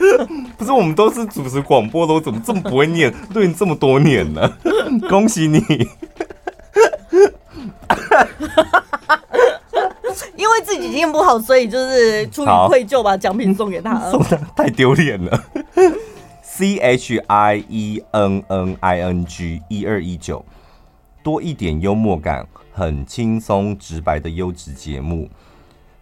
[0.58, 3.12] 不是我们都是主持广播的，我怎么这么不会念？
[3.34, 4.58] 对你这么多年了，
[5.10, 5.90] 恭喜你！
[10.36, 14.12] 因为自己念不好，所以就是出于愧疚，把奖品送给他。
[14.56, 15.44] 太丢脸了。
[16.42, 20.46] C H I E N N I N G 一二一九，
[21.22, 25.30] 多一点幽默感，很轻松直白的优质节目。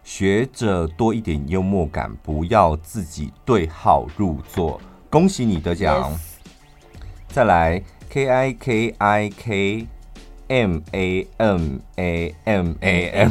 [0.04, 4.80] 学着多一点幽默感，不要自己对号入座。
[5.10, 6.16] 恭喜你得奖.
[7.28, 9.86] 再来，K I K I K
[10.48, 13.30] M A M A M A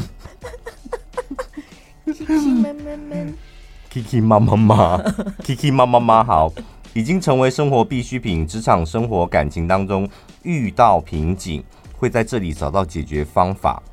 [2.07, 4.97] M，Kiki 妈妈妈
[5.43, 6.51] ，Kiki 妈妈妈好，
[6.93, 8.47] 已经成为生活必需品。
[8.47, 10.09] 职场、生活、感情当中
[10.41, 11.64] 遇到瓶颈，
[11.97, 13.84] 会在这里找到解决方法。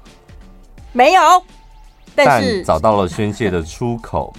[0.93, 1.21] 没有。
[2.15, 4.33] 但找到了宣泄的出口，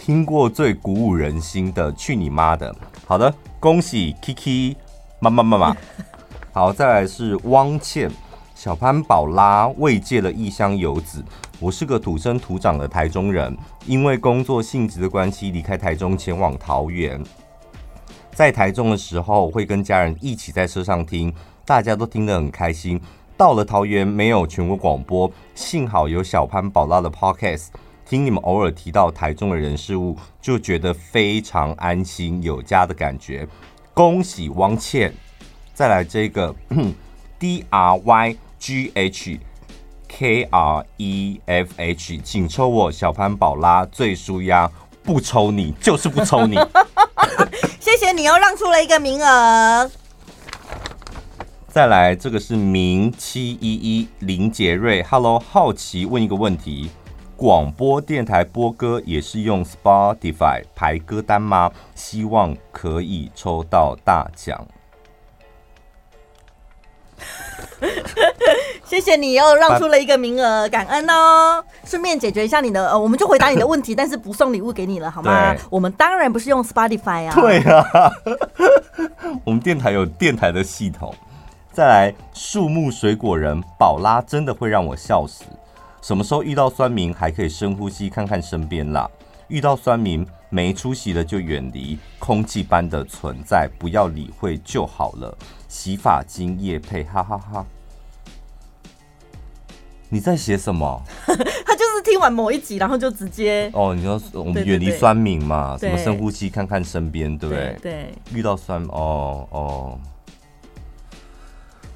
[0.00, 2.74] 听过最鼓舞人心的“去你妈的”。
[3.06, 4.76] 好的，恭喜 Kiki
[5.20, 5.76] 妈妈妈妈。
[6.52, 8.10] 好，再来是汪倩，
[8.58, 11.24] 小潘宝拉慰藉了异乡游子。
[11.60, 13.56] 我是个土生土长的台中人，
[13.86, 17.22] 因为工作性质的关系离开台中前往桃园。
[18.32, 21.32] 在台中的时候，会跟家人一起在车上听，
[21.64, 23.00] 大家都听得很开心。
[23.36, 27.68] 到了桃园没有全国广播，幸好有小潘宝拉的 Podcast，
[28.04, 33.46] 听你们偶尔提到台中的人事物，就觉得非常安心有家的感觉。
[33.94, 35.14] 恭喜汪倩，
[35.72, 36.52] 再来这个
[37.38, 39.40] D R Y G H
[40.08, 44.70] K R E F H，请抽我小潘宝拉最舒压，
[45.02, 46.56] 不抽你就是不抽你。
[47.80, 49.90] 谢谢你又让出了一个名额。
[51.68, 56.90] 再来，这个是明七一一林杰瑞，Hello，好奇问一个问题：
[57.36, 61.70] 广播电台播歌也是用 Spotify 排歌单吗？
[61.94, 64.66] 希望可以抽到大奖。
[68.84, 71.62] 谢谢你又让出了一个名额，感恩哦。
[71.84, 75.54] 顺便解决一下你的，呃，我们就回答你的问题，但是不送礼物给你了，好吗？
[75.70, 77.34] 我们当然不是用 Spotify 啊。
[77.34, 78.12] 对啊，
[79.44, 81.14] 我们电台有电台的系统。
[81.72, 85.44] 再来，树木水果人宝拉真的会让我笑死。
[86.00, 89.08] 什么时候遇到酸民还可以深呼吸，看看身边啦。
[89.48, 95.36] 遇到酸民没出息的就远离，空气般的存在，不要理会就好了。
[95.68, 97.66] 洗发精液配，哈哈哈，哈。
[100.08, 101.02] 你在写什么？
[101.66, 105.76] 他就是听完某一集，然后就直接哦，你说我们远离酸敏嘛？
[105.78, 107.78] 什么深呼吸，看看身边，对不对？
[107.82, 110.00] 对，遇到酸哦哦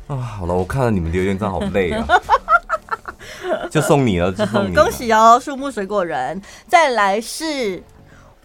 [0.09, 2.07] 啊，好了，我看了你们留言，真的好累啊。
[3.70, 4.85] 就送你了，就送你了。
[4.85, 6.41] 恭喜哦，树木水果人。
[6.68, 7.83] 再来是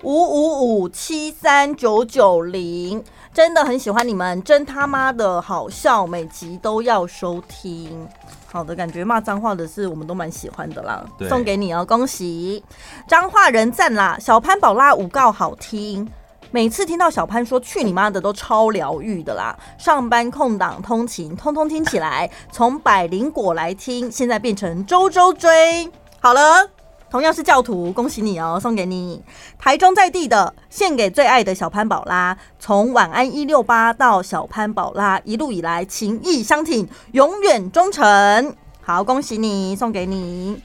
[0.04, 3.04] 五五五七三九九零，
[3.38, 8.10] 真的很喜欢你们，真他妈的好笑，每集都要收听。
[8.48, 12.64] 好的，感觉骂脏话的是我们都蛮喜欢的啦，送给你哦，恭喜！
[13.08, 16.10] 脏话人赞啦，小潘宝拉五告好听，
[16.50, 25.88] 每次听到小潘说去你妈的都超疗愈的啦，上班空档通勤通通听起来，从百灵果来听，现在变成周周追，
[26.20, 26.77] 好了。
[27.10, 29.22] 同样是教徒，恭喜你哦，送给你。
[29.58, 32.38] 台中在地的，献给最爱的小潘宝拉。
[32.60, 38.56] 从晚安一六八到小潘宝拉，一路以来情义相挺，永远忠诚。
[38.82, 40.62] 好，恭喜你，送给你。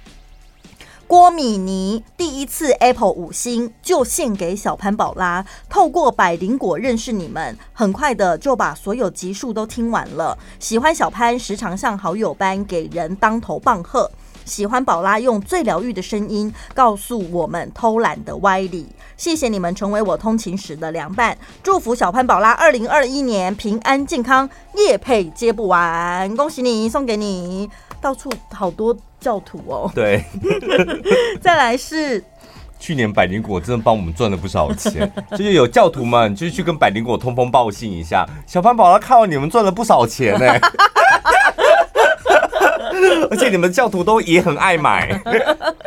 [1.06, 5.44] 郭米妮第一次 Apple 五星就献给小潘宝拉。
[5.68, 10.36] 透过百灵果认识你们，很快的就把所有集数都听完了。
[10.58, 14.10] 喜欢小潘，时常像好友般给人当头棒喝。
[14.44, 18.86] 喜欢宝拉用最疗愈的声音告诉我们偷懒的歪理，
[19.16, 21.36] 谢谢你们成为我通勤时的良伴。
[21.62, 27.70] 祝福小潘宝拉二零二一年平安健康，业配接不完，恭喜你，送给你。
[28.00, 30.24] 到处好多教徒哦， 对，
[31.40, 32.22] 再来是
[32.80, 40.58] 去年百灵果真的帮我们赚了不少钱， 就是有教徒们就去跟百灵果通风报信一下，小潘宝拉看到你们赚了不少钱呢。
[43.30, 45.20] 而且你们教徒都也很爱买。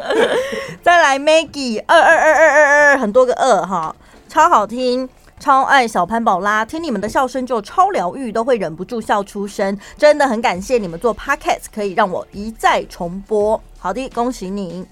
[0.82, 3.95] 再来，Maggie 二二二二二二，很多个二哈，
[4.28, 5.08] 超好听，
[5.39, 9.78] 超爱小潘宝拉，听你们的笑声就超疗愈，都会忍不住笑出声。
[9.97, 13.60] 真的很感谢你们做 Podcast，可以让我一再重播。
[13.80, 14.86] 好的，恭喜你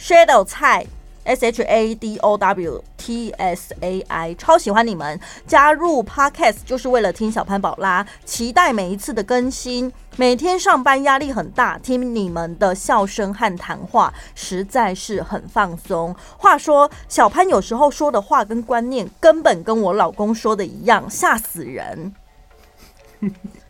[0.00, 0.86] ，Shadow 菜。
[1.24, 5.18] S H A D O W T S A I，超喜欢你们！
[5.46, 9.92] 加入 Podcast 就是为了听小潘宝拉，期待每一次的更新。
[10.16, 16.14] 每天上班压力很大，听你们的笑声和谈话实在是很放松。
[16.38, 22.14] 话说，小潘有时候说的话跟观念根本跟我老公说的一样，吓死人。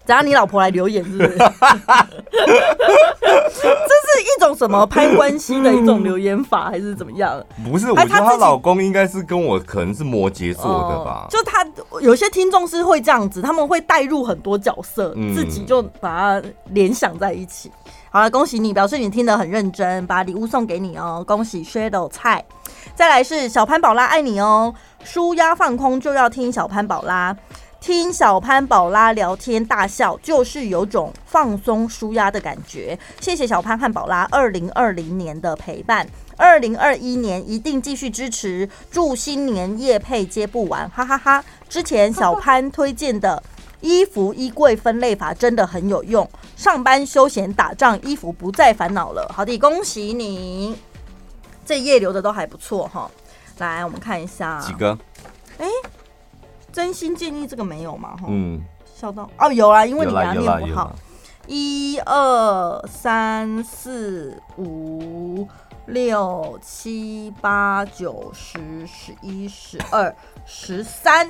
[0.07, 1.39] 等下你老婆来留言是不是？
[3.55, 7.43] 这是一种什么拍关系的一种留言法，还是怎么样？
[7.65, 11.27] 不是，我觉得她老公应该是跟我可能是摩羯座的吧。
[11.31, 11.67] 就他
[12.01, 17.71] 有些听众是会这样子，他们会带入很多角色，自己就把它联想在一起。
[18.11, 21.25] 好了，恭喜你，表示你听得很认真，把礼物送给你哦。
[21.27, 22.45] 恭喜 Shadow 菜，
[22.95, 24.73] 再来是小潘宝拉爱你哦。
[25.03, 27.37] 舒压放空就要听小潘宝拉。
[27.85, 32.99] 听小潘宝拉聊天大笑，就是有种放松舒压的感觉。
[33.21, 36.09] 谢谢小潘和宝拉二零二零年的陪伴，
[36.39, 38.67] 二零二一年一定继续支持。
[38.91, 41.45] 祝新年夜配接不完，哈哈哈，哈！
[41.69, 43.43] 之前小潘推荐的
[43.83, 46.27] 衣服衣柜分类法真的很有用，
[46.57, 49.31] 上班休闲打仗衣服不再烦恼了。
[49.31, 50.75] 好的，恭喜你，
[51.67, 53.11] 这页留的都还不错哈。
[53.59, 54.99] 来，我们看一下几个，
[55.59, 55.67] 哎。
[56.75, 58.17] 真心建议这个没有吗？
[58.27, 60.93] 嗯，笑到哦，有啊，因为你给他念不好。
[61.47, 65.47] 一二三四五
[65.87, 70.13] 六七八九十十一十二
[70.45, 71.29] 十三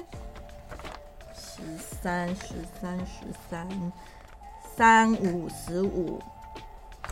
[1.34, 3.92] 十三十三十三
[4.74, 6.18] 三五十五。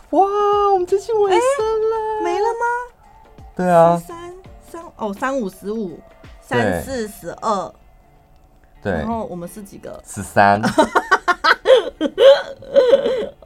[0.09, 0.25] 哇，
[0.73, 2.65] 我们这期尾声了，没了吗？
[3.55, 4.33] 对啊，三
[4.71, 5.99] 三哦，三五十五，
[6.41, 7.73] 三四十二。
[8.83, 10.03] 对，然后我们是几个？
[10.05, 10.61] 十三，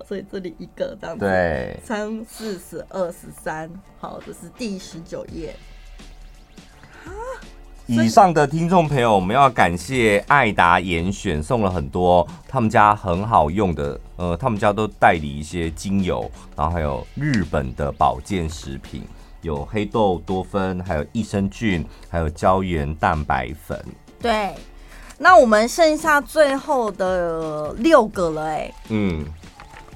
[0.07, 1.23] 所以这里一个这样子。
[1.23, 3.69] 对，三四十二十三，
[3.99, 5.55] 好，这是第十九页。
[7.85, 19.03] 以上的听众朋友，我们要感谢爱达严选送了很多他们家很好用的，呃，他们家都代理一些精油，然后还有日本的保健食品，
[19.41, 23.81] 有黑豆多酚，还有益生菌，还有胶原蛋白粉。
[24.19, 24.53] 对。
[25.17, 29.25] 那我们剩下最后的六个了，哎，嗯，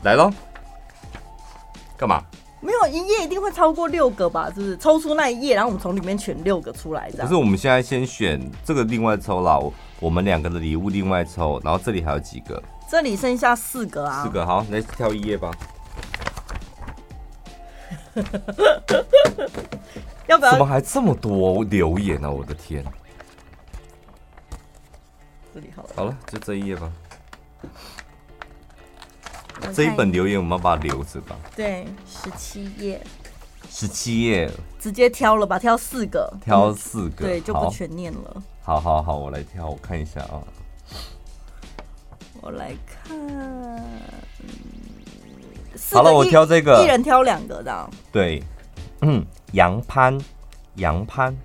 [0.03, 0.31] 来喽，
[1.95, 2.23] 干嘛？
[2.59, 4.51] 没有一页一定会超过六个吧？
[4.53, 4.77] 是不是？
[4.77, 7.27] 抽出那一页，然后我们从里面选六个出来，这样。
[7.27, 12.61] 可是我们现在先选这个，另外抽了，我们两个的礼物另外抽，然后这里还有几个？
[12.89, 15.51] 这里剩下四个啊，四个好，来挑一页吧。
[20.27, 20.51] 要不要？
[20.51, 22.31] 怎么还这么多留言呢、啊？
[22.31, 22.83] 我的天！
[25.53, 26.91] 这里好了，好了，就这一页吧。
[29.73, 31.35] 这一本留言我们要把它留着吧。
[31.55, 33.01] 对，十七页。
[33.69, 38.43] 十七页，直接挑了吧，挑四个，挑四个，嗯、对，就不全念了。
[38.61, 40.43] 好好好，我来挑，我看一下啊。
[42.41, 43.17] 我来看，
[45.91, 47.89] 好了，我挑这个，一人挑两个的。
[48.11, 48.43] 对，
[49.01, 49.23] 嗯，
[49.53, 50.19] 杨潘，
[50.75, 51.37] 杨潘，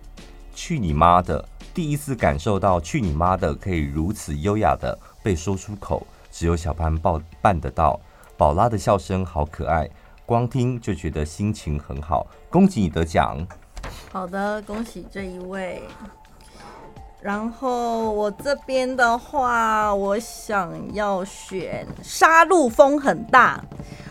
[0.55, 1.47] 去你妈的！
[1.77, 8.01] 第一次感受到去你妈的可以如此优雅的被说出口，只有小潘报办得到。
[8.35, 9.87] 宝拉的笑声好可爱。
[10.25, 13.47] 光听就觉得心情很好，恭喜你得奖。
[14.11, 15.83] 好的，恭喜这一位。
[17.21, 23.63] 然后我这边的话，我想要选杀戮风很大。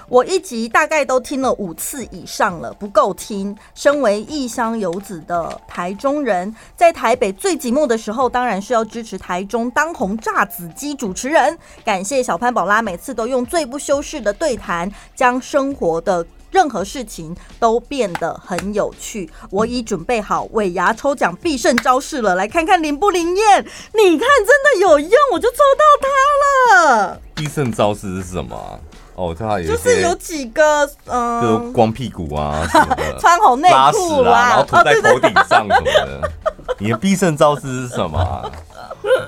[0.07, 3.55] 我一集大概都听了五次以上了，不够听。
[3.73, 11.57] 身为异乡游子的台中人，在台北最寂寞的时候，当然是要支持台中当红炸子鸡主持人。
[11.83, 19.29] 感谢小潘宝拉，每次都用最不修饰的对谈，将生活的任何事情都变得很有趣。
[19.49, 23.65] 我已准备好尾牙抽奖必胜招式了，来看看灵不灵验？
[23.93, 27.21] 你看，真的有用，我就抽到它了。
[27.33, 28.79] 必胜招式是什么？
[29.15, 32.65] 哦，他有就是有几个，嗯，就光屁股啊
[33.19, 36.21] 穿红内裤啊，然后涂在头顶上什么的。
[36.21, 36.29] 哦、
[36.77, 38.51] 你的必胜招式是什么、啊？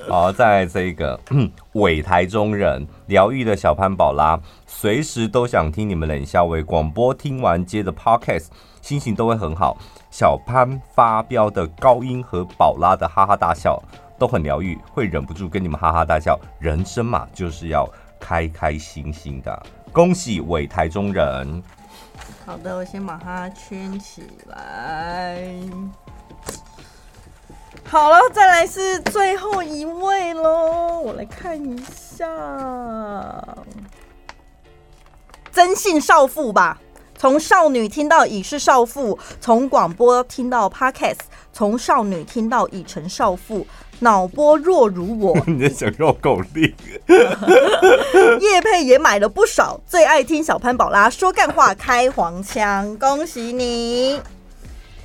[0.09, 1.19] 好，再来这一个，
[1.73, 8.47] 伪台中人疗愈的小潘宝拉，随时都想听你们冷笑为广播，听完接着 podcast，
[8.81, 9.77] 心情都会很好。
[10.09, 13.81] 小潘发飙的高音和宝拉的哈哈大笑
[14.17, 16.39] 都很疗愈，会忍不住跟你们哈哈大笑。
[16.59, 17.87] 人生嘛，就是要
[18.19, 19.63] 开开心心的。
[19.91, 21.63] 恭喜伪台中人！
[22.45, 25.43] 好的，我先把它圈起来。
[27.83, 31.77] 好了，再来是最后一位喽，我来看一
[32.17, 32.27] 下。
[35.51, 36.79] 真性少妇吧，
[37.17, 41.21] 从少女听到已是少妇，从广播听到 Podcast，
[41.51, 43.65] 从少女听到已成少妇。
[43.99, 46.73] 脑波弱如我， 你在想绕口令？
[48.39, 54.19] 叶佩也买了不少，最爱听小潘宝拉说干话开黄腔，恭喜你！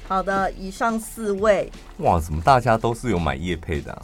[0.07, 4.03] 好的，以上四位，哇，怎么大家都是有买叶配的啊？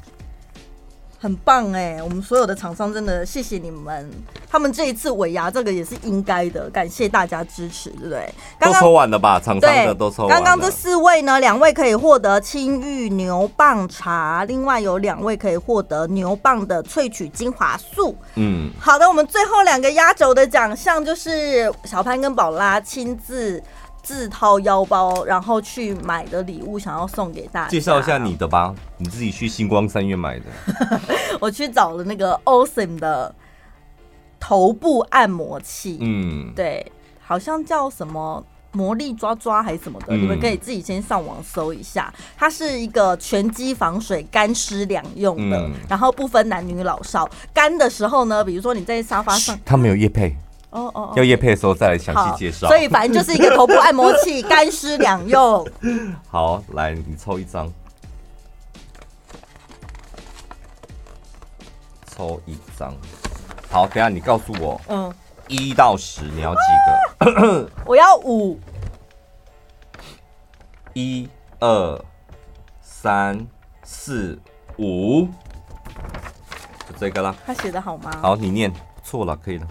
[1.21, 2.01] 很棒哎！
[2.01, 4.09] 我们所有的厂商真的谢谢你们，
[4.49, 8.33] 他们这一次尾牙这个也是应该的，感谢大家支持，对不对？
[8.59, 9.41] 刚刚都抽完了吧？
[9.41, 10.35] 厂商的都抽完了。
[10.35, 18.15] 刚刚这四位呢，两位可以获得青玉牛蒡茶，另外有两位可以获得牛蒡的萃取精华素。
[18.37, 23.61] 嗯，好的，我们最后两个压轴的奖项就是小潘跟宝拉亲自。
[24.09, 27.69] 自掏腰包，然后去买的礼物，想要送给大家。
[27.69, 30.45] 介绍一下你的吧，你自己去星光三月买的。
[31.39, 33.35] 我去找了那个 Awesome 的
[34.41, 36.91] 头部按摩器，嗯，对，
[37.21, 38.43] 好像叫什么
[38.73, 42.11] 魔力抓抓还是什么的，嗯、你们可以自己先上网搜一下。
[42.35, 47.29] 它是一个全机防水、干湿两用的，嗯、然后不分男女老少。
[47.53, 50.35] 干的时候呢，比如说你在沙发上，它没有液配。
[50.71, 52.69] 哦哦，要夜配的时候再来详细介绍。
[52.69, 55.67] 所以反正就是一个头部按摩器，干湿两用。
[56.29, 57.73] 好，来你抽一张，
[62.15, 62.95] 抽一张。
[63.71, 65.15] 好，等下你告诉我，嗯，
[65.47, 66.61] 一到十你要几
[67.35, 67.71] 个？
[67.87, 68.59] 我要五。
[70.95, 71.29] 一
[71.61, 72.05] 二
[72.83, 73.47] 三
[73.85, 74.39] 四
[74.79, 75.27] 五，
[76.87, 77.35] 就这个啦。
[77.47, 78.11] 他写的好吗？
[78.21, 78.73] 好，你念
[79.05, 79.67] 错了，可以的。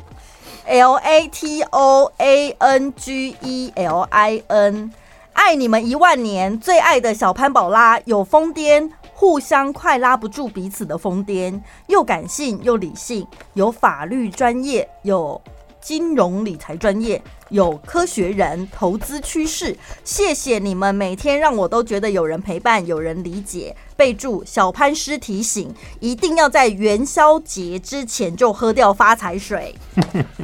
[0.67, 4.91] L A T O A N G E L I N，
[5.31, 15.41] 爱你们一万年，最爱的小潘宝拉有疯癫，互相快拉不住彼此的疯癫，又感性又理性，有法律专业，有
[15.79, 19.77] 金融理财专业，有科学人投资趋势。
[20.03, 23.73] 谢谢你们，每天让我都觉得有人陪伴，有人理解。
[23.97, 29.75] 备注：小潘师提醒，一定要在元宵节之前就喝掉发财水。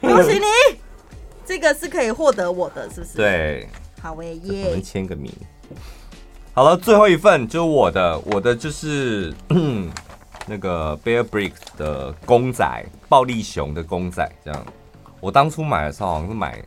[0.00, 0.78] 恭喜你，
[1.46, 3.16] 这个是可以获得我的，是不是？
[3.16, 3.68] 对，
[4.00, 5.32] 好耶耶，我们签个名。
[6.54, 9.32] 好了，最后一份就是我的，我的就是
[10.48, 14.66] 那个 Bear Bricks 的公仔，暴力熊的公仔，这样。
[15.20, 16.64] 我当初买的时候好像是买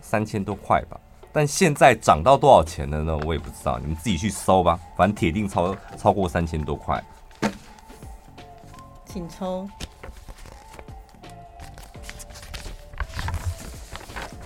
[0.00, 1.00] 三千多块吧。
[1.34, 3.18] 但现在涨到多少钱了呢？
[3.26, 4.78] 我也不知道，你们自己去搜吧。
[4.96, 7.02] 反正铁定超超过三千多块，
[9.04, 9.68] 请抽。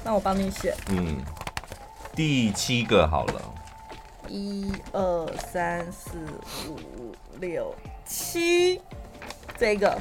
[0.02, 0.74] 那我帮你选。
[0.88, 1.18] 嗯，
[2.16, 3.42] 第七个好了。
[4.26, 6.18] 一二三四
[6.70, 7.74] 五六
[8.06, 8.80] 七，
[9.58, 9.98] 这个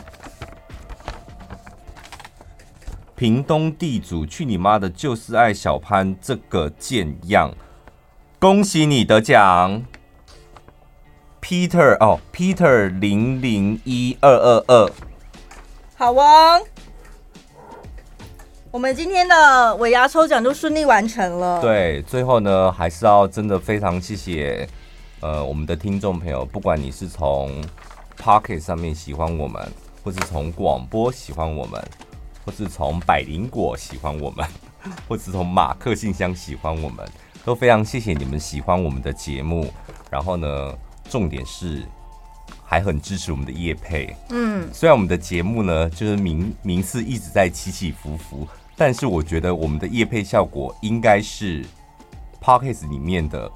[3.18, 7.52] 屏东地主去你妈的，就是爱小潘这个贱样！
[8.38, 9.84] 恭喜你得奖
[11.41, 14.91] ，Peter 哦，Peter 零零一二二二，
[15.95, 16.61] 好哦，
[18.69, 21.60] 我们今天的尾牙抽奖就顺利完成了。
[21.60, 24.69] 对，最后呢，还是要真的非常谢谢
[25.22, 27.52] 呃我们的听众朋友，不管你是从
[28.15, 29.68] Pocket 上面喜欢我们，
[30.03, 31.84] 或是从广播喜欢我们。
[32.48, 34.48] 或是从百灵果喜欢我们，
[35.06, 37.06] 或是从马克信箱喜欢我们，
[37.44, 39.69] 都非常谢谢你们喜欢我们的节目。
[40.10, 40.74] 然后呢，
[41.10, 41.84] 重点是
[42.64, 44.15] 还很支持我们的叶配。
[44.30, 48.48] 嗯，虽然我们的节目呢，就是名名次一直在起起伏伏，
[48.78, 51.65] 但是我觉得我们的叶配效果应该是
[52.41, 53.52] Podcast 里面的。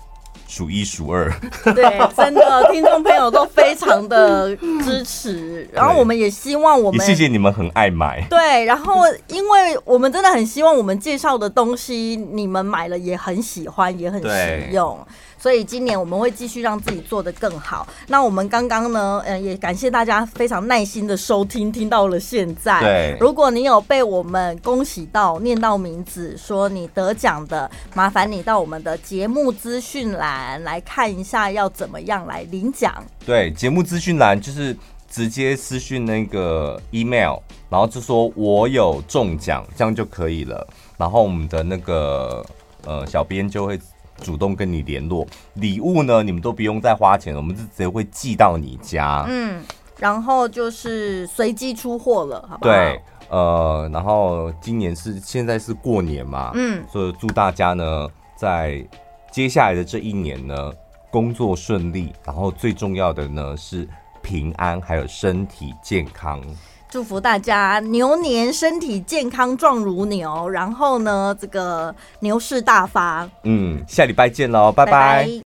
[0.51, 1.31] 数一数二，
[1.73, 4.53] 对，真的听众朋友都非常的
[4.83, 8.95] 支持，然后我们也希望我们也谢谢你们很爱买，对，然后
[9.29, 14.99] 因为我们真的很希望我们介绍的东西你们买了也很喜欢，也很实用。
[15.41, 17.87] 所以今年我们会继续让自己做得更好。
[18.07, 22.79] 那我们刚刚呢，嗯，也感谢大家非常耐心的收听，听到了现在。
[22.79, 33.03] 对，如果你有被我们恭喜到、念到名字、说你得奖的，麻烦你到我们的节目资讯栏来看一下，要怎么样来领奖。
[33.25, 34.77] 对，节目资讯栏就是
[35.09, 40.67] 直接私讯那个 email，然后就说我有中奖，这样就可以了。
[40.97, 42.45] 然后我们的那个
[42.85, 43.79] 呃小编就会。
[44.21, 49.25] 主动跟你联络，礼物呢，你们都不用再花钱了，我们就直接会寄到你家。
[49.27, 49.61] 嗯，
[49.97, 52.71] 然后就是随机出货了，好不好？
[52.71, 58.07] 对，呃，然后今年是现在是过年嘛，嗯，所以祝大家呢，
[58.37, 58.87] 在
[59.31, 60.71] 接下来的这一年呢，
[61.09, 63.87] 工作顺利，然后最重要的呢是
[64.21, 66.41] 平安，还有身体健康。
[66.91, 70.49] 祝福大家牛年身体健康，壮如牛。
[70.49, 73.27] 然后呢，这个牛市大发。
[73.43, 74.91] 嗯，下礼拜见喽，拜拜。
[74.91, 75.31] 拜拜。